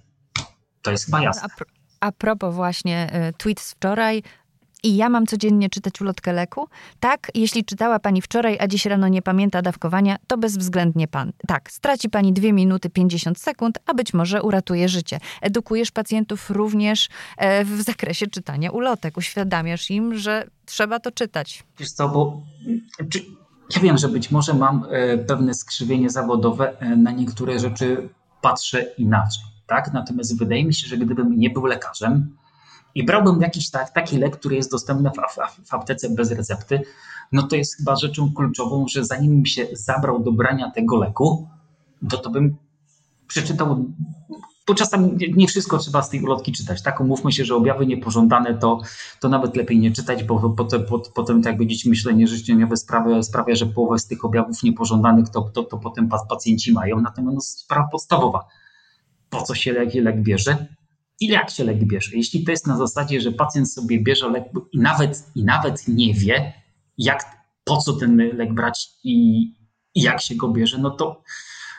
To 0.82 0.90
jest 0.90 1.04
chyba 1.04 1.22
jasne. 1.22 1.48
A, 2.00 2.12
propos 2.12 2.54
właśnie 2.54 3.28
y, 3.28 3.32
tweet 3.32 3.60
z 3.60 3.72
wczoraj, 3.72 4.22
i 4.82 4.96
ja 4.96 5.08
mam 5.08 5.26
codziennie 5.26 5.70
czytać 5.70 6.00
ulotkę 6.00 6.32
leku? 6.32 6.68
Tak, 7.00 7.30
jeśli 7.34 7.64
czytała 7.64 7.98
pani 7.98 8.22
wczoraj, 8.22 8.58
a 8.60 8.68
dziś 8.68 8.86
rano 8.86 9.08
nie 9.08 9.22
pamięta 9.22 9.62
dawkowania, 9.62 10.16
to 10.26 10.38
bezwzględnie 10.38 11.08
pan. 11.08 11.32
Tak, 11.46 11.70
straci 11.70 12.10
pani 12.10 12.32
2 12.32 12.52
minuty 12.52 12.90
50 12.90 13.38
sekund, 13.38 13.78
a 13.86 13.94
być 13.94 14.14
może 14.14 14.42
uratuje 14.42 14.88
życie. 14.88 15.20
Edukujesz 15.40 15.90
pacjentów 15.90 16.50
również 16.50 17.08
e, 17.36 17.64
w 17.64 17.82
zakresie 17.82 18.26
czytania 18.26 18.70
ulotek. 18.70 19.16
Uświadamiasz 19.16 19.90
im, 19.90 20.14
że 20.14 20.46
trzeba 20.66 21.00
to 21.00 21.10
czytać. 21.12 21.64
Wiesz 21.78 21.92
co, 21.92 22.08
bo 22.08 22.42
czy, 23.10 23.24
ja 23.76 23.82
wiem, 23.82 23.98
że 23.98 24.08
być 24.08 24.30
może 24.30 24.54
mam 24.54 24.84
e, 24.90 25.18
pewne 25.18 25.54
skrzywienie 25.54 26.10
zawodowe, 26.10 26.80
e, 26.80 26.96
na 26.96 27.10
niektóre 27.10 27.58
rzeczy 27.58 28.08
patrzę 28.42 28.82
inaczej. 28.82 29.44
Tak? 29.66 29.92
Natomiast 29.92 30.38
wydaje 30.38 30.64
mi 30.64 30.74
się, 30.74 30.88
że 30.88 30.96
gdybym 30.96 31.38
nie 31.38 31.50
był 31.50 31.66
lekarzem, 31.66 32.36
i 32.94 33.04
brałbym 33.04 33.40
jakiś 33.40 33.70
tak, 33.70 33.90
taki 33.90 34.18
lek, 34.18 34.36
który 34.36 34.56
jest 34.56 34.70
dostępny 34.70 35.10
w, 35.10 35.68
w, 35.68 35.74
aptece 35.74 36.10
bez 36.10 36.30
recepty, 36.30 36.82
no 37.32 37.42
to 37.42 37.56
jest 37.56 37.76
chyba 37.76 37.96
rzeczą 37.96 38.32
kluczową, 38.32 38.88
że 38.88 39.04
zanim 39.04 39.34
bym 39.34 39.46
się 39.46 39.66
zabrał 39.72 40.22
do 40.22 40.32
brania 40.32 40.70
tego 40.70 40.96
leku, 40.96 41.48
to 42.10 42.18
to 42.18 42.30
bym 42.30 42.56
przeczytał, 43.26 43.84
bo 44.66 44.74
czasami 44.74 45.18
nie 45.36 45.46
wszystko 45.46 45.78
trzeba 45.78 46.02
z 46.02 46.10
tej 46.10 46.22
ulotki 46.22 46.52
czytać, 46.52 46.82
tak? 46.82 47.00
Umówmy 47.00 47.32
się, 47.32 47.44
że 47.44 47.54
objawy 47.54 47.86
niepożądane 47.86 48.54
to, 48.54 48.80
to 49.20 49.28
nawet 49.28 49.56
lepiej 49.56 49.78
nie 49.78 49.92
czytać, 49.92 50.24
bo 50.24 50.50
potem, 50.50 50.84
potem 51.14 51.42
tak 51.42 51.66
dzieci 51.66 51.88
myślenie 51.88 52.26
życzeniowe 52.26 52.76
sprawia, 52.76 53.22
sprawia, 53.22 53.54
że 53.54 53.66
połowę 53.66 53.98
z 53.98 54.06
tych 54.06 54.24
objawów 54.24 54.62
niepożądanych 54.62 55.28
to, 55.28 55.40
to, 55.40 55.62
to 55.62 55.78
potem 55.78 56.08
pacjenci 56.28 56.72
mają. 56.72 57.00
Natomiast 57.00 57.34
no, 57.34 57.40
sprawa 57.40 57.88
podstawowa, 57.92 58.44
po 59.30 59.42
co 59.42 59.54
się 59.54 59.72
lek, 59.72 59.94
lek 59.94 60.22
bierze? 60.22 60.66
I 61.20 61.26
jak 61.26 61.50
się 61.50 61.64
lek 61.64 61.84
bierze. 61.84 62.10
Jeśli 62.14 62.44
to 62.44 62.50
jest 62.50 62.66
na 62.66 62.76
zasadzie, 62.76 63.20
że 63.20 63.32
pacjent 63.32 63.72
sobie 63.72 64.00
bierze 64.00 64.28
lek 64.28 64.44
i 64.72 64.78
nawet, 64.78 65.24
i 65.34 65.44
nawet 65.44 65.88
nie 65.88 66.14
wie, 66.14 66.52
jak, 66.98 67.40
po 67.64 67.76
co 67.76 67.92
ten 67.92 68.16
lek 68.16 68.54
brać 68.54 68.88
i, 69.04 69.42
i 69.94 70.02
jak 70.02 70.20
się 70.20 70.34
go 70.34 70.48
bierze, 70.48 70.78
no 70.78 70.90
to, 70.90 71.22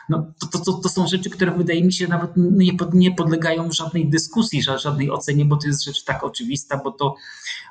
no 0.08 0.32
to, 0.40 0.58
to, 0.58 0.72
to, 0.72 0.88
są 0.88 1.06
rzeczy, 1.06 1.30
które 1.30 1.50
wydaje 1.52 1.84
mi 1.84 1.92
się 1.92 2.08
nawet 2.08 2.30
nie, 2.36 2.74
pod, 2.74 2.94
nie 2.94 3.14
podlegają 3.14 3.72
żadnej 3.72 4.10
dyskusji, 4.10 4.62
żadnej 4.62 5.10
ocenie, 5.10 5.44
bo 5.44 5.56
to 5.56 5.66
jest 5.66 5.84
rzecz 5.84 6.04
tak 6.04 6.24
oczywista, 6.24 6.80
bo 6.84 6.90
to, 6.90 7.14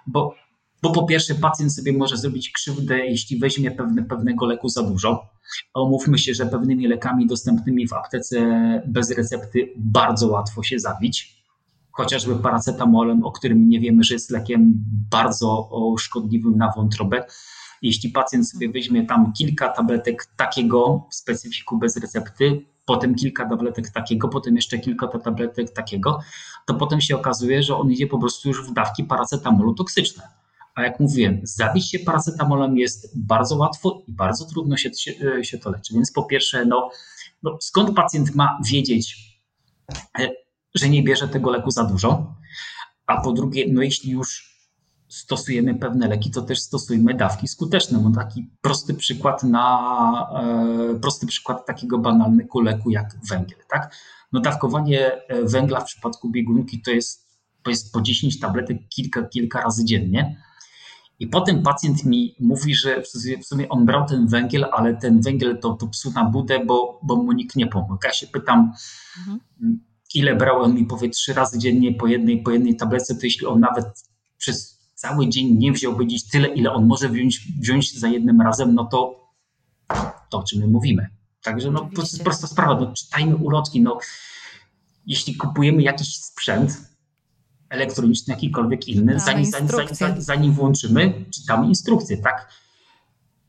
bo, 0.07 0.35
bo 0.81 0.91
po 0.91 1.05
pierwsze 1.05 1.35
pacjent 1.35 1.73
sobie 1.73 1.93
może 1.93 2.17
zrobić 2.17 2.51
krzywdę, 2.51 2.97
jeśli 2.97 3.39
weźmie 3.39 3.71
pewne, 3.71 4.03
pewnego 4.03 4.45
leku 4.45 4.69
za 4.69 4.83
dużo. 4.83 5.29
A 5.73 5.81
umówmy 5.81 6.17
się, 6.17 6.33
że 6.33 6.45
pewnymi 6.45 6.87
lekami 6.87 7.27
dostępnymi 7.27 7.87
w 7.87 7.93
aptece 7.93 8.41
bez 8.87 9.11
recepty 9.11 9.73
bardzo 9.77 10.27
łatwo 10.27 10.63
się 10.63 10.79
zabić 10.79 11.40
chociażby 11.91 12.35
paracetamolem, 12.35 13.23
o 13.23 13.31
którym 13.31 13.69
nie 13.69 13.79
wiemy, 13.79 14.03
że 14.03 14.13
jest 14.13 14.31
lekiem 14.31 14.73
bardzo 15.11 15.69
szkodliwym 15.99 16.57
na 16.57 16.71
wątrobę. 16.75 17.25
Jeśli 17.81 18.09
pacjent 18.09 18.49
sobie 18.49 18.69
weźmie 18.69 19.05
tam 19.05 19.33
kilka 19.33 19.69
tabletek 19.69 20.25
takiego 20.37 21.07
w 21.11 21.15
specyfiku 21.15 21.77
bez 21.77 21.97
recepty, 21.97 22.65
potem 22.85 23.15
kilka 23.15 23.49
tabletek 23.49 23.89
takiego, 23.89 24.27
potem 24.27 24.55
jeszcze 24.55 24.77
kilka 24.77 25.07
tabletek 25.07 25.71
takiego, 25.73 26.19
to 26.67 26.73
potem 26.73 27.01
się 27.01 27.15
okazuje, 27.15 27.63
że 27.63 27.77
on 27.77 27.91
idzie 27.91 28.07
po 28.07 28.19
prostu 28.19 28.47
już 28.47 28.69
w 28.69 28.73
dawki 28.73 29.03
paracetamolu 29.03 29.73
toksyczne. 29.73 30.23
A 30.75 30.83
jak 30.83 30.99
mówiłem, 30.99 31.39
zabić 31.43 31.91
się 31.91 31.99
paracetamolem 31.99 32.77
jest 32.77 33.19
bardzo 33.19 33.55
łatwo 33.55 34.03
i 34.07 34.13
bardzo 34.13 34.45
trudno 34.45 34.77
się, 34.77 34.93
się, 34.93 35.13
się 35.43 35.57
to 35.57 35.69
leczy. 35.69 35.93
Więc 35.93 36.11
po 36.11 36.23
pierwsze, 36.23 36.65
no, 36.65 36.89
no 37.43 37.57
skąd 37.61 37.95
pacjent 37.95 38.35
ma 38.35 38.59
wiedzieć, 38.71 39.17
e, 40.19 40.29
że 40.75 40.89
nie 40.89 41.03
bierze 41.03 41.27
tego 41.27 41.51
leku 41.51 41.71
za 41.71 41.83
dużo, 41.83 42.35
a 43.07 43.21
po 43.21 43.31
drugie, 43.31 43.65
no 43.73 43.81
jeśli 43.81 44.11
już 44.11 44.51
stosujemy 45.11 45.75
pewne 45.75 46.07
leki, 46.07 46.31
to 46.31 46.41
też 46.41 46.59
stosujmy 46.59 47.13
dawki 47.13 47.47
skuteczne. 47.47 48.01
Mam 48.01 48.13
taki 48.13 48.49
prosty 48.61 48.93
przykład 48.93 49.43
na 49.43 50.27
e, 50.95 50.99
prosty 50.99 51.27
przykład 51.27 51.65
takiego 51.65 51.97
banalnego 51.97 52.61
leku 52.61 52.89
jak 52.89 53.15
węgiel. 53.29 53.59
Tak? 53.69 53.95
No 54.31 54.39
dawkowanie 54.39 55.11
e, 55.27 55.43
węgla 55.43 55.79
w 55.79 55.85
przypadku 55.85 56.29
biegunki 56.29 56.81
to 56.81 56.91
jest, 56.91 57.27
to 57.63 57.69
jest 57.69 57.93
po 57.93 58.01
10 58.01 58.39
tabletek 58.39 58.77
kilka, 58.89 59.23
kilka 59.23 59.61
razy 59.61 59.85
dziennie. 59.85 60.43
I 61.19 61.27
potem 61.27 61.63
pacjent 61.63 62.05
mi 62.05 62.35
mówi, 62.39 62.75
że 62.75 63.01
w 63.41 63.45
sumie 63.45 63.69
on 63.69 63.85
brał 63.85 64.07
ten 64.07 64.27
węgiel, 64.27 64.65
ale 64.71 64.95
ten 64.95 65.21
węgiel 65.21 65.59
to, 65.59 65.73
to 65.73 65.87
psu 65.87 66.11
na 66.11 66.25
budę, 66.25 66.65
bo, 66.65 66.99
bo 67.03 67.15
mu 67.15 67.31
nikt 67.31 67.55
nie 67.55 67.67
pomógł. 67.67 67.97
Ja 68.03 68.13
się 68.13 68.27
pytam, 68.27 68.73
mhm 69.17 69.90
ile 70.15 70.35
brałem 70.35 70.75
mi 70.75 70.85
powie 70.85 71.09
trzy 71.09 71.33
razy 71.33 71.59
dziennie 71.59 71.93
po 71.93 72.07
jednej, 72.07 72.43
po 72.43 72.51
jednej 72.51 72.75
tablece, 72.75 73.15
to 73.15 73.21
jeśli 73.23 73.47
on 73.47 73.59
nawet 73.59 73.85
przez 74.37 74.79
cały 74.95 75.29
dzień 75.29 75.57
nie 75.57 75.71
wziąłby 75.71 76.07
dziś 76.07 76.29
tyle, 76.29 76.47
ile 76.47 76.71
on 76.71 76.85
może 76.85 77.09
wziąć, 77.09 77.47
wziąć 77.61 77.99
za 77.99 78.07
jednym 78.07 78.41
razem, 78.41 78.75
no 78.75 78.85
to 78.85 79.21
to 80.29 80.39
o 80.39 80.43
czym 80.43 80.59
my 80.59 80.67
mówimy. 80.67 81.09
Także 81.43 81.71
no, 81.71 81.89
to 81.95 82.01
jest 82.01 82.23
prosta 82.23 82.47
sprawa, 82.47 82.79
no, 82.79 82.93
czytajmy 82.93 83.35
ulotki. 83.35 83.81
No, 83.81 83.99
jeśli 85.05 85.35
kupujemy 85.35 85.81
jakiś 85.81 86.15
sprzęt 86.15 86.77
elektroniczny, 87.69 88.33
jakikolwiek 88.33 88.87
inny, 88.87 89.19
zanim, 89.19 89.45
zanim, 89.45 89.69
zanim, 89.91 90.21
zanim 90.21 90.53
włączymy, 90.53 91.25
czytamy 91.33 91.67
instrukcję, 91.67 92.17
tak? 92.17 92.49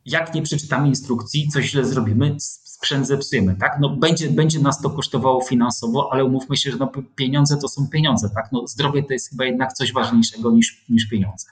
Jak 0.04 0.34
nie 0.34 0.42
przeczytamy 0.42 0.88
instrukcji, 0.88 1.48
coś 1.48 1.70
źle 1.70 1.84
zrobimy, 1.84 2.36
sprzęt 2.82 3.06
zepsujemy, 3.06 3.56
tak? 3.60 3.78
No 3.80 3.88
będzie, 3.88 4.30
będzie 4.30 4.60
nas 4.60 4.80
to 4.80 4.90
kosztowało 4.90 5.42
finansowo, 5.42 6.08
ale 6.12 6.24
umówmy 6.24 6.56
się, 6.56 6.70
że 6.70 6.76
no 6.76 6.92
pieniądze 7.16 7.56
to 7.56 7.68
są 7.68 7.88
pieniądze, 7.88 8.30
tak? 8.34 8.52
No 8.52 8.66
zdrowie 8.66 9.02
to 9.02 9.12
jest 9.12 9.30
chyba 9.30 9.44
jednak 9.44 9.72
coś 9.72 9.92
ważniejszego 9.92 10.50
niż, 10.50 10.84
niż 10.88 11.08
pieniądze. 11.08 11.46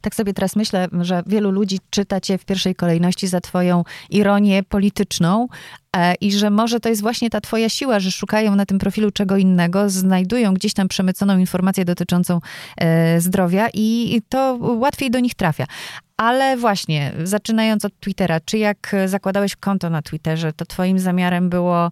Tak 0.00 0.14
sobie 0.14 0.34
teraz 0.34 0.56
myślę, 0.56 0.88
że 1.00 1.22
wielu 1.26 1.50
ludzi 1.50 1.78
czyta 1.90 2.20
cię 2.20 2.38
w 2.38 2.44
pierwszej 2.44 2.74
kolejności 2.74 3.28
za 3.28 3.40
twoją 3.40 3.84
ironię 4.10 4.62
polityczną 4.62 5.48
e, 5.96 6.14
i 6.14 6.32
że 6.32 6.50
może 6.50 6.80
to 6.80 6.88
jest 6.88 7.02
właśnie 7.02 7.30
ta 7.30 7.40
twoja 7.40 7.68
siła, 7.68 8.00
że 8.00 8.10
szukają 8.10 8.56
na 8.56 8.66
tym 8.66 8.78
profilu 8.78 9.10
czego 9.10 9.36
innego, 9.36 9.90
znajdują 9.90 10.54
gdzieś 10.54 10.74
tam 10.74 10.88
przemyconą 10.88 11.38
informację 11.38 11.84
dotyczącą 11.84 12.40
e, 12.76 13.20
zdrowia 13.20 13.68
i 13.74 14.20
to 14.28 14.58
łatwiej 14.60 15.10
do 15.10 15.20
nich 15.20 15.34
trafia. 15.34 15.66
Ale 16.16 16.56
właśnie, 16.56 17.12
zaczynając 17.24 17.84
od 17.84 18.00
Twittera, 18.00 18.40
czy 18.40 18.58
jak 18.58 18.96
zakładałeś 19.06 19.56
konto 19.56 19.90
na 19.90 20.02
Twitterze, 20.02 20.52
to 20.52 20.66
twoim 20.66 20.98
zamiarem 20.98 21.50
było 21.50 21.90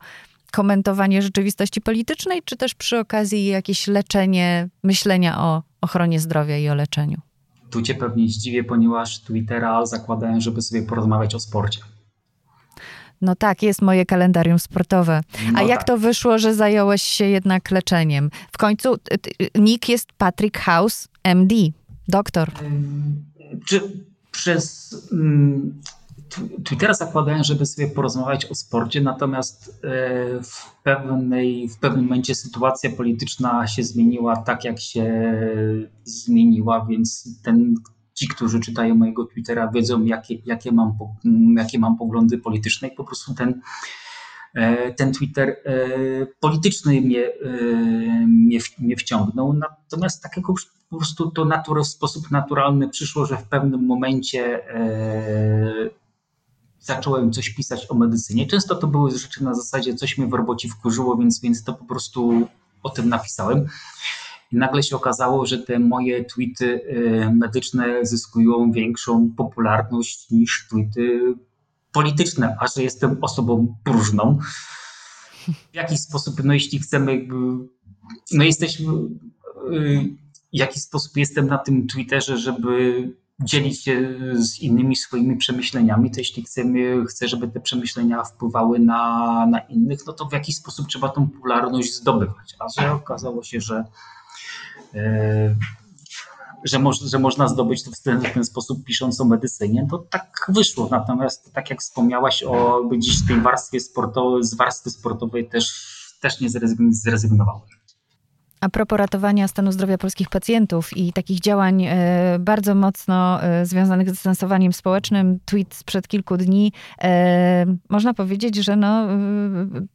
komentowanie 0.53 1.23
rzeczywistości 1.23 1.81
politycznej, 1.81 2.43
czy 2.45 2.57
też 2.57 2.75
przy 2.75 2.99
okazji 2.99 3.47
jakieś 3.47 3.87
leczenie, 3.87 4.69
myślenia 4.83 5.41
o 5.41 5.63
ochronie 5.81 6.21
zdrowia 6.21 6.59
i 6.59 6.69
o 6.69 6.75
leczeniu? 6.75 7.21
Tu 7.71 7.83
cię 7.83 7.95
pewnie 7.95 8.29
zdziwię, 8.29 8.65
ponieważ 8.65 9.21
Twittera 9.21 9.87
zakładałem, 9.87 10.41
żeby 10.41 10.63
sobie 10.63 10.83
porozmawiać 10.83 11.35
o 11.35 11.41
sporcie. 11.41 11.81
No 13.21 13.37
tak, 13.37 13.63
jest 13.63 13.83
moje 13.83 14.07
kalendarium 14.07 14.59
sportowe. 14.59 15.21
A 15.49 15.53
no 15.53 15.63
jak 15.63 15.79
tak. 15.79 15.87
to 15.87 15.99
wyszło, 15.99 16.39
że 16.39 16.55
zająłeś 16.55 17.03
się 17.03 17.25
jednak 17.25 17.71
leczeniem? 17.71 18.31
W 18.53 18.59
końcu 18.59 18.97
nick 19.55 19.89
jest 19.89 20.13
Patrick 20.13 20.59
House, 20.59 21.09
MD, 21.25 21.55
doktor. 22.09 22.51
Czy 23.67 23.81
przez 24.33 24.95
mm, 25.13 25.81
Twittera 26.65 26.95
zakładałem, 26.95 27.45
żeby 27.45 27.67
sobie 27.67 27.89
porozmawiać 27.89 28.45
o 28.45 28.55
sporcie, 28.55 29.01
natomiast 29.01 29.81
e, 29.85 30.43
w, 30.43 30.83
pewnej, 30.83 31.69
w 31.69 31.79
pewnym 31.79 32.05
momencie 32.05 32.35
sytuacja 32.35 32.91
polityczna 32.91 33.67
się 33.67 33.83
zmieniła 33.83 34.37
tak, 34.37 34.65
jak 34.65 34.81
się 34.81 35.35
zmieniła, 36.05 36.87
więc 36.91 37.29
ten, 37.43 37.75
ci, 38.15 38.29
którzy 38.29 38.61
czytają 38.61 38.95
mojego 38.95 39.25
Twittera, 39.25 39.71
wiedzą, 39.71 40.05
jakie, 40.05 40.35
jakie, 40.35 40.73
mam, 40.73 40.93
jakie 41.57 41.79
mam 41.79 41.97
poglądy 41.99 42.39
polityczne 42.39 42.89
i 42.89 42.97
po 42.97 43.05
prostu 43.05 43.35
ten, 43.35 43.61
ten 44.97 45.13
Twitter 45.13 45.49
e, 45.49 45.57
polityczny 46.41 47.01
mnie, 47.01 47.31
mnie, 48.27 48.59
mnie 48.79 48.97
wciągnął. 48.97 49.53
Natomiast 49.53 50.23
takiego 50.23 50.55
po 50.91 50.97
prostu 50.97 51.31
to 51.31 51.45
natur, 51.45 51.83
w 51.83 51.87
sposób 51.87 52.31
naturalny 52.31 52.89
przyszło, 52.89 53.27
że 53.27 53.37
w 53.37 53.43
pewnym 53.43 53.87
momencie 53.87 54.61
zacząłem 56.81 57.33
coś 57.33 57.51
pisać 57.51 57.91
o 57.91 57.95
medycynie. 57.95 58.47
Często 58.47 58.75
to 58.75 58.87
były 58.87 59.19
rzeczy 59.19 59.45
na 59.45 59.55
zasadzie 59.55 59.95
coś 59.95 60.19
mnie 60.19 60.27
w 60.27 60.33
robocie 60.33 60.69
wkurzyło, 60.69 61.17
więc, 61.17 61.41
więc 61.41 61.65
to 61.65 61.73
po 61.73 61.85
prostu 61.85 62.49
o 62.83 62.91
tym 62.91 63.09
napisałem. 63.09 63.67
I 64.53 64.57
nagle 64.57 64.83
się 64.83 64.97
okazało, 64.97 65.47
że 65.47 65.59
te 65.59 65.79
moje 65.79 66.25
tweety 66.25 66.81
medyczne 67.35 68.07
zyskują 68.07 68.73
większą 68.73 69.31
popularność 69.37 70.31
niż 70.31 70.67
tweety 70.71 71.35
polityczne, 71.93 72.57
a 72.61 72.67
że 72.67 72.83
jestem 72.83 73.17
osobą 73.21 73.77
próżną. 73.85 74.39
W 75.73 75.75
jakiś 75.75 76.01
sposób, 76.01 76.45
no 76.45 76.55
jeśli 76.55 76.79
chcemy, 76.79 77.29
no 78.33 78.45
jesteśmy, 78.45 78.93
y, 79.73 80.05
w 80.53 80.57
jaki 80.57 80.81
sposób 80.81 81.17
jestem 81.17 81.47
na 81.47 81.59
tym 81.59 81.87
Twitterze, 81.87 82.39
żeby 82.39 83.09
dzielić 83.45 83.85
się 83.85 84.15
z 84.35 84.61
innymi 84.61 84.97
swoimi 84.97 85.37
przemyśleniami, 85.37 86.11
to 86.11 86.21
jeśli 86.21 86.43
chcemy, 86.43 87.05
chcę, 87.07 87.29
żeby 87.29 87.49
te 87.49 87.61
przemyślenia 87.61 88.25
wpływały 88.25 88.79
na, 88.79 89.47
na 89.47 89.59
innych, 89.59 90.07
no 90.07 90.13
to 90.13 90.25
w 90.25 90.33
jakiś 90.33 90.57
sposób 90.57 90.89
trzeba 90.89 91.09
tą 91.09 91.29
popularność 91.29 91.95
zdobywać. 91.95 92.57
A 92.59 92.81
że 92.81 92.93
okazało 92.93 93.43
się, 93.43 93.61
że, 93.61 93.85
e, 94.95 95.55
że, 96.65 96.79
moż, 96.79 97.01
że 97.01 97.19
można 97.19 97.49
zdobyć 97.49 97.85
to 97.85 97.91
w 97.91 98.01
ten, 98.01 98.21
w 98.21 98.33
ten 98.33 98.45
sposób 98.45 98.85
pisząc 98.85 99.21
o 99.21 99.25
medycynie, 99.25 99.87
to 99.91 99.99
tak 99.99 100.47
wyszło. 100.49 100.89
Natomiast 100.91 101.53
tak 101.53 101.71
jak 101.71 101.81
wspomniałaś 101.81 102.43
o 102.43 102.85
gdzieś 102.85 103.27
tej 103.27 103.41
warstwie 103.41 103.81
sportowej, 103.81 104.45
z 104.45 104.55
warstwy 104.55 104.91
sportowej 104.91 105.49
też, 105.49 105.75
też 106.21 106.41
nie 106.41 106.49
zrezygnowałem. 106.91 107.63
A 108.63 108.69
propos 108.69 108.99
ratowania 108.99 109.49
stanu 109.49 109.73
zdrowia 109.73 109.99
polskich 109.99 110.29
pacjentów 110.29 110.97
i 110.97 111.13
takich 111.13 111.41
działań 111.41 111.85
e, 111.85 112.37
bardzo 112.41 112.75
mocno 112.75 113.43
e, 113.43 113.67
związanych 113.67 114.09
z 114.09 114.13
dystansowaniem 114.13 114.73
społecznym, 114.73 115.39
tweet 115.45 115.75
sprzed 115.75 116.09
kilku 116.09 116.37
dni, 116.37 116.73
e, 117.03 117.67
można 117.89 118.15
powiedzieć, 118.15 118.57
że 118.57 118.77
no, 118.77 119.07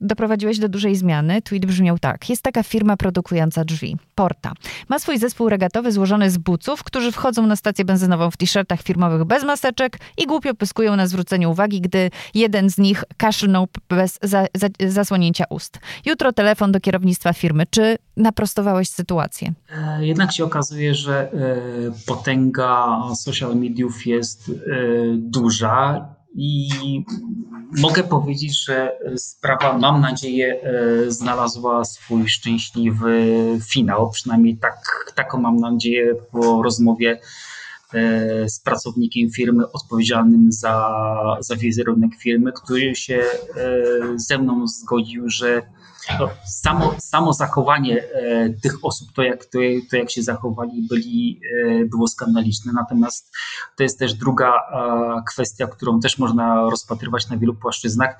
doprowadziłeś 0.01 0.59
do 0.59 0.69
dużej 0.69 0.95
zmiany. 0.95 1.41
Tweet 1.41 1.65
brzmiał 1.65 1.99
tak. 1.99 2.29
Jest 2.29 2.41
taka 2.41 2.63
firma 2.63 2.97
produkująca 2.97 3.65
drzwi, 3.65 3.97
Porta. 4.15 4.53
Ma 4.89 4.99
swój 4.99 5.17
zespół 5.17 5.49
regatowy 5.49 5.91
złożony 5.91 6.31
z 6.31 6.37
buców, 6.37 6.83
którzy 6.83 7.11
wchodzą 7.11 7.47
na 7.47 7.55
stację 7.55 7.85
benzynową 7.85 8.31
w 8.31 8.37
t-shirtach 8.37 8.81
firmowych 8.81 9.23
bez 9.23 9.43
maseczek 9.43 9.99
i 10.17 10.25
głupio 10.25 10.53
pyskują 10.53 10.95
na 10.95 11.07
zwrócenie 11.07 11.49
uwagi, 11.49 11.81
gdy 11.81 12.09
jeden 12.33 12.69
z 12.69 12.77
nich 12.77 13.03
kaszlnął 13.17 13.67
bez 13.89 14.19
za, 14.21 14.45
za, 14.55 14.67
zasłonięcia 14.87 15.45
ust. 15.49 15.79
Jutro 16.05 16.33
telefon 16.33 16.71
do 16.71 16.79
kierownictwa 16.79 17.33
firmy. 17.33 17.63
Czy 17.69 17.97
naprostowałeś 18.57 18.89
sytuację? 18.89 19.53
E, 19.69 20.05
jednak 20.05 20.31
się 20.33 20.43
okazuje, 20.43 20.95
że 20.95 21.31
e, 21.31 21.91
potęga 22.07 23.01
social 23.15 23.55
mediów 23.55 24.05
jest 24.05 24.49
e, 24.49 24.53
duża 25.15 26.05
i 26.35 26.69
mogę 27.77 28.03
powiedzieć, 28.03 28.65
że 28.65 28.91
sprawa, 29.15 29.77
mam 29.77 30.01
nadzieję, 30.01 30.59
znalazła 31.07 31.85
swój 31.85 32.29
szczęśliwy 32.29 33.27
finał. 33.69 34.09
Przynajmniej 34.09 34.57
tak, 34.57 35.11
taką 35.15 35.39
mam 35.39 35.57
nadzieję 35.57 36.15
po 36.31 36.63
rozmowie 36.63 37.19
z 38.47 38.59
pracownikiem 38.59 39.29
firmy 39.29 39.71
odpowiedzialnym 39.71 40.51
za, 40.51 40.89
za 41.39 41.55
wizerunek 41.55 42.11
firmy, 42.21 42.51
który 42.51 42.95
się 42.95 43.23
ze 44.15 44.37
mną 44.37 44.67
zgodził, 44.67 45.29
że 45.29 45.61
samo, 46.45 46.95
samo 46.99 47.33
zachowanie 47.33 48.03
e, 48.03 48.49
tych 48.49 48.85
osób, 48.85 49.07
to 49.13 49.23
jak, 49.23 49.45
to, 49.45 49.59
to 49.89 49.97
jak 49.97 50.11
się 50.11 50.23
zachowali, 50.23 50.87
byli, 50.89 51.41
e, 51.65 51.85
było 51.85 52.07
skandaliczne. 52.07 52.73
Natomiast 52.73 53.31
to 53.77 53.83
jest 53.83 53.99
też 53.99 54.13
druga 54.13 54.53
e, 54.53 55.23
kwestia, 55.27 55.67
którą 55.67 55.99
też 55.99 56.17
można 56.17 56.69
rozpatrywać 56.69 57.29
na 57.29 57.37
wielu 57.37 57.53
płaszczyznach 57.53 58.17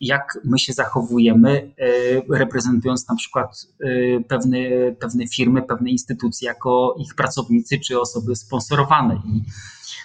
jak 0.00 0.38
my 0.44 0.58
się 0.58 0.72
zachowujemy, 0.72 1.74
reprezentując 2.30 3.08
na 3.08 3.16
przykład 3.16 3.66
pewne, 4.28 4.58
pewne 4.98 5.26
firmy, 5.26 5.62
pewne 5.62 5.90
instytucje 5.90 6.48
jako 6.48 6.94
ich 6.98 7.14
pracownicy 7.14 7.78
czy 7.78 8.00
osoby 8.00 8.36
sponsorowane. 8.36 9.14
I 9.14 9.42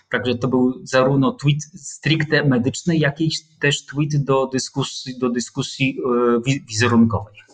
Także 0.10 0.36
to 0.36 0.48
był 0.48 0.82
zarówno 0.84 1.32
tweet 1.32 1.64
stricte 1.76 2.44
medyczny, 2.46 2.98
jak 2.98 3.22
i 3.22 3.32
też 3.60 3.86
tweet 3.86 4.24
do 4.24 4.48
dyskusji, 4.48 5.20
do 5.20 5.30
dyskusji 5.30 5.98
e, 6.48 6.62
wizerunkowej. 6.68 7.49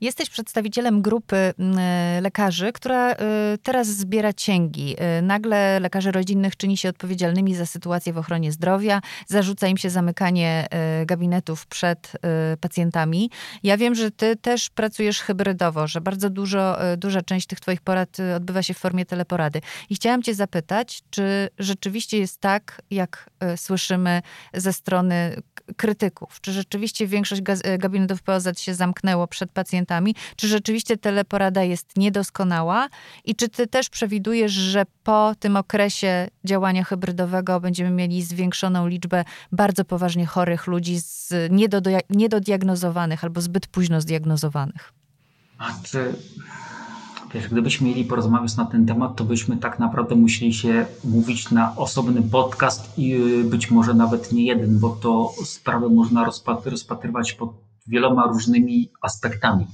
Jesteś 0.00 0.30
przedstawicielem 0.30 1.02
grupy 1.02 1.36
mm, 1.36 2.22
lekarzy, 2.22 2.72
która 2.72 3.12
y, 3.12 3.16
teraz 3.62 3.86
zbiera 3.86 4.32
cięgi. 4.32 4.96
Y, 5.18 5.22
nagle 5.22 5.80
lekarze 5.80 6.12
rodzinnych 6.12 6.56
czyni 6.56 6.76
się 6.76 6.88
odpowiedzialnymi 6.88 7.54
za 7.54 7.66
sytuację 7.66 8.12
w 8.12 8.18
ochronie 8.18 8.52
zdrowia, 8.52 9.00
zarzuca 9.26 9.66
im 9.66 9.76
się 9.76 9.90
zamykanie 9.90 10.66
gabinetów 11.06 11.66
przed 11.66 12.12
pacjentami. 12.60 13.30
Ja 13.62 13.76
wiem, 13.76 13.94
że 13.94 14.10
ty 14.10 14.36
też 14.36 14.70
pracujesz 14.70 15.20
hybrydowo, 15.20 15.86
że 15.86 16.00
bardzo 16.00 16.30
dużo, 16.30 16.76
duża 16.96 17.22
część 17.22 17.46
tych 17.46 17.60
twoich 17.60 17.80
porad 17.80 18.16
odbywa 18.36 18.62
się 18.62 18.74
w 18.74 18.78
formie 18.78 19.06
teleporady. 19.06 19.60
I 19.90 19.94
chciałam 19.94 20.22
cię 20.22 20.34
zapytać, 20.34 21.02
czy 21.10 21.48
rzeczywiście 21.58 22.18
jest 22.18 22.40
tak, 22.40 22.82
jak 22.90 23.30
słyszymy 23.56 24.22
ze 24.54 24.72
strony 24.72 25.36
krytyków? 25.76 26.40
Czy 26.40 26.52
rzeczywiście 26.52 27.06
większość 27.06 27.42
gabinetów 27.78 28.22
POZ 28.22 28.48
się 28.58 28.74
zamknęło 28.74 29.26
przed 29.26 29.50
pacjentami? 29.50 29.74
pacjentami, 29.74 30.14
czy 30.36 30.48
rzeczywiście 30.48 30.96
teleporada 30.96 31.62
jest 31.62 31.96
niedoskonała 31.96 32.88
i 33.24 33.34
czy 33.34 33.48
ty 33.48 33.66
też 33.66 33.88
przewidujesz, 33.90 34.52
że 34.52 34.84
po 35.04 35.34
tym 35.40 35.56
okresie 35.56 36.28
działania 36.44 36.84
hybrydowego 36.84 37.60
będziemy 37.60 37.90
mieli 37.90 38.22
zwiększoną 38.22 38.86
liczbę 38.86 39.24
bardzo 39.52 39.84
poważnie 39.84 40.26
chorych 40.26 40.66
ludzi, 40.66 41.00
z 41.00 41.32
niedodiagnozowanych 42.10 43.24
albo 43.24 43.40
zbyt 43.40 43.66
późno 43.66 44.00
zdiagnozowanych? 44.00 44.92
A 45.58 45.72
czy 45.82 46.14
Wiesz, 47.34 47.48
gdybyśmy 47.48 47.88
mieli 47.88 48.04
porozmawiać 48.04 48.56
na 48.56 48.64
ten 48.64 48.86
temat, 48.86 49.16
to 49.16 49.24
byśmy 49.24 49.56
tak 49.56 49.78
naprawdę 49.78 50.14
musieli 50.14 50.54
się 50.54 50.86
mówić 51.04 51.50
na 51.50 51.76
osobny 51.76 52.22
podcast 52.22 52.98
i 52.98 53.14
y, 53.14 53.44
być 53.44 53.70
może 53.70 53.94
nawet 53.94 54.32
nie 54.32 54.46
jeden, 54.46 54.78
bo 54.78 54.90
to 54.90 55.32
sprawę 55.44 55.88
można 55.88 56.24
rozpatrywać 56.64 57.32
pod 57.32 57.50
wieloma 57.86 58.26
różnymi 58.26 58.90
aspektami. 59.00 59.66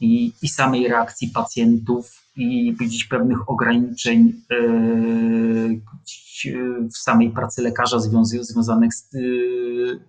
I, 0.00 0.32
i 0.42 0.48
samej 0.48 0.88
reakcji 0.88 1.28
pacjentów 1.28 2.22
i 2.36 2.76
widzieć 2.80 3.04
pewnych 3.04 3.50
ograniczeń 3.50 4.32
e, 4.50 4.56
w 6.92 6.98
samej 6.98 7.30
pracy 7.30 7.62
lekarza 7.62 7.98
związanych 8.40 8.94
z, 8.94 9.10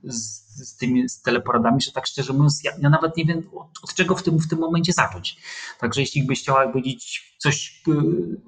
z, 0.04 0.45
z 0.56 0.78
tymi 0.78 1.10
z 1.10 1.22
teleporadami, 1.22 1.82
że 1.82 1.92
tak 1.92 2.08
szczerze 2.08 2.34
mówiąc, 2.34 2.64
ja, 2.64 2.72
ja 2.80 2.90
nawet 2.90 3.18
nie 3.18 3.26
wiem 3.26 3.50
od, 3.56 3.68
od, 3.84 3.94
czego 3.94 4.16
w 4.16 4.24
tym, 4.24 4.40
w 4.40 4.48
tym 4.48 4.60
momencie 4.60 4.94
zacząć. 4.94 5.38
Także 5.80 6.02
jeśli 6.02 6.24
byś 6.24 6.42
chciała 6.42 6.68
powiedzieć 6.68 7.36
coś, 7.38 7.84
e, 7.88 7.92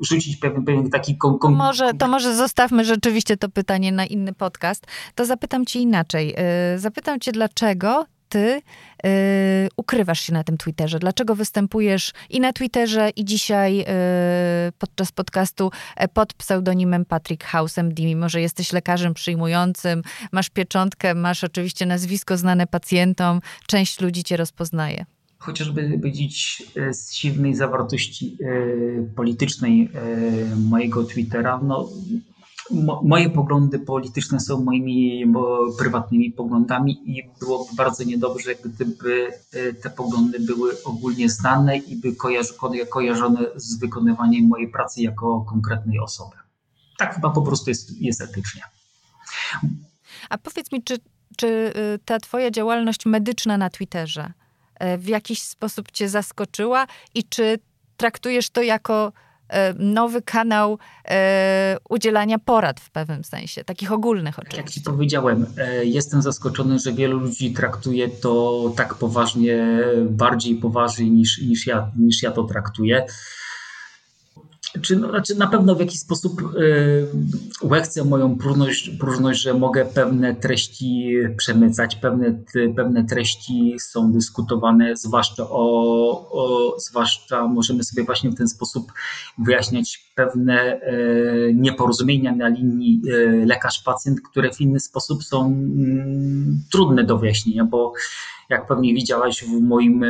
rzucić 0.02 0.38
pewien, 0.38 0.66
pewien 0.66 0.90
taki... 0.90 1.18
Kon, 1.18 1.40
kon... 1.40 1.54
Może, 1.56 1.94
to 1.94 2.08
może 2.08 2.36
zostawmy 2.36 2.86
rzeczywiście 2.86 3.38
to 3.38 3.50
pytanie 3.50 3.92
na 3.92 4.06
inny 4.06 4.34
podcast. 4.34 4.88
To 5.16 5.26
zapytam 5.26 5.66
cię 5.66 5.80
inaczej. 5.80 6.34
E, 6.38 6.80
zapytam 6.80 7.20
cię, 7.20 7.32
dlaczego 7.32 8.06
ty 8.30 8.62
y, 9.06 9.70
ukrywasz 9.78 10.20
się 10.20 10.34
na 10.34 10.44
tym 10.44 10.58
Twitterze? 10.58 11.00
Dlaczego 11.00 11.36
występujesz 11.36 12.14
i 12.30 12.40
na 12.40 12.54
Twitterze, 12.54 13.10
i 13.10 13.26
dzisiaj 13.26 13.82
y, 13.82 13.86
podczas 14.80 15.12
podcastu 15.12 15.72
e, 15.96 16.08
pod 16.08 16.34
pseudonimem 16.34 17.06
Patrick 17.06 17.44
House 17.44 17.78
MD, 17.78 18.04
mimo 18.04 18.30
że 18.30 18.42
jesteś 18.42 18.74
lekarzem 18.74 19.14
przyjmującym, 19.14 20.02
masz 20.32 20.50
pieczątkę, 20.50 21.16
masz 21.16 21.44
oczywiście 21.44 21.86
nazwisko 21.86 22.38
znane 22.38 22.68
pacjentom, 22.68 23.42
część 23.68 24.02
ludzi 24.02 24.24
cię 24.24 24.38
rozpoznaje. 24.38 25.06
Chociażby 25.38 25.90
powiedzieć 25.90 26.64
e, 26.76 26.94
z 26.94 27.14
silnej 27.14 27.56
zawartości 27.56 28.38
e, 28.42 29.16
politycznej 29.16 29.90
mojego 30.58 31.04
Twittera, 31.04 31.60
no 31.64 31.90
moje 33.04 33.30
poglądy 33.30 33.80
polityczne 33.80 34.40
są 34.40 34.64
moimi 34.64 35.26
prywatnymi 35.80 36.32
poglądami 36.32 37.18
i 37.18 37.24
byłoby 37.40 37.76
bardzo 37.76 38.04
niedobrze, 38.04 38.56
gdyby 38.56 39.28
e, 39.54 39.74
te 39.74 39.90
poglądy 39.90 40.40
były 40.40 40.84
ogólnie 40.84 41.30
znane 41.30 41.78
i 41.78 41.96
by 41.96 42.16
kojarzone 42.90 43.40
z 43.56 43.80
wykonywaniem 43.80 44.48
mojej 44.48 44.68
pracy 44.68 45.02
jako 45.02 45.46
konkretnej 45.50 46.00
osoby. 46.00 46.36
tak 46.98 47.16
chyba 47.16 47.30
po 47.30 47.42
prostu 47.42 47.70
jest, 47.70 48.02
jest 48.02 48.22
etycznie. 48.22 48.62
A 50.30 50.38
powiedz 50.38 50.72
mi, 50.72 50.84
czy, 50.84 50.98
czy 51.38 51.48
y, 51.48 52.00
ta 52.06 52.20
twoja 52.20 52.52
działalność 52.52 53.06
medyczna 53.06 53.58
na 53.58 53.70
Twitterze 53.70 54.34
y, 54.84 54.98
w 54.98 55.08
jakiś 55.08 55.42
sposób 55.42 55.92
cię 55.92 56.10
zaskoczyła 56.10 56.88
i 57.16 57.24
czy 57.24 57.60
traktujesz 57.98 58.50
to 58.50 58.62
jako 58.62 59.14
nowy 59.80 60.22
kanał 60.22 60.80
udzielania 61.90 62.40
porad 62.40 62.80
w 62.80 62.90
pewnym 62.90 63.24
sensie, 63.24 63.64
takich 63.64 63.92
ogólnych 63.92 64.40
oczywiście. 64.40 64.62
Jak 64.62 64.70
ci 64.70 64.82
powiedziałem, 64.82 65.46
jestem 65.84 66.22
zaskoczony, 66.22 66.80
że 66.80 66.94
wielu 66.94 67.20
ludzi 67.20 67.54
traktuje 67.54 68.10
to 68.10 68.64
tak 68.76 68.96
poważnie, 68.96 69.80
bardziej 70.10 70.56
poważnie 70.56 71.10
niż, 71.10 71.42
niż, 71.42 71.68
ja, 71.68 71.92
niż 72.00 72.24
ja 72.24 72.32
to 72.32 72.44
traktuję 72.44 73.06
czy, 74.82 74.96
no, 74.96 75.10
znaczy 75.10 75.36
na 75.36 75.48
pewno 75.48 75.76
w 75.76 75.80
jakiś 75.80 76.00
sposób 76.00 76.42
y, 76.42 77.08
łechcę 77.64 78.04
moją 78.04 78.38
próżność, 78.38 78.90
próżność, 78.90 79.42
że 79.42 79.54
mogę 79.54 79.86
pewne 79.86 80.36
treści 80.36 81.16
przemycać, 81.38 81.96
pewne, 81.96 82.40
pewne 82.76 83.06
treści 83.06 83.76
są 83.80 84.12
dyskutowane, 84.12 84.96
zwłaszcza 84.96 85.44
o, 85.50 86.30
o, 86.32 86.76
zwłaszcza 86.80 87.48
możemy 87.48 87.84
sobie 87.84 88.04
właśnie 88.04 88.30
w 88.30 88.36
ten 88.36 88.48
sposób 88.48 88.92
wyjaśniać 89.38 90.12
pewne 90.16 90.82
y, 90.82 91.54
nieporozumienia 91.56 92.36
na 92.36 92.48
linii 92.48 93.02
y, 93.08 93.46
lekarz-pacjent, 93.46 94.16
które 94.32 94.54
w 94.54 94.62
inny 94.62 94.80
sposób 94.80 95.24
są 95.24 95.52
y, 95.52 96.70
trudne 96.72 97.04
do 97.04 97.18
wyjaśnienia, 97.18 97.64
bo 97.64 97.94
jak 98.50 98.68
pewnie 98.68 98.94
widziałaś 98.94 99.44
w 99.44 99.62
moim, 99.62 100.04
e, 100.04 100.08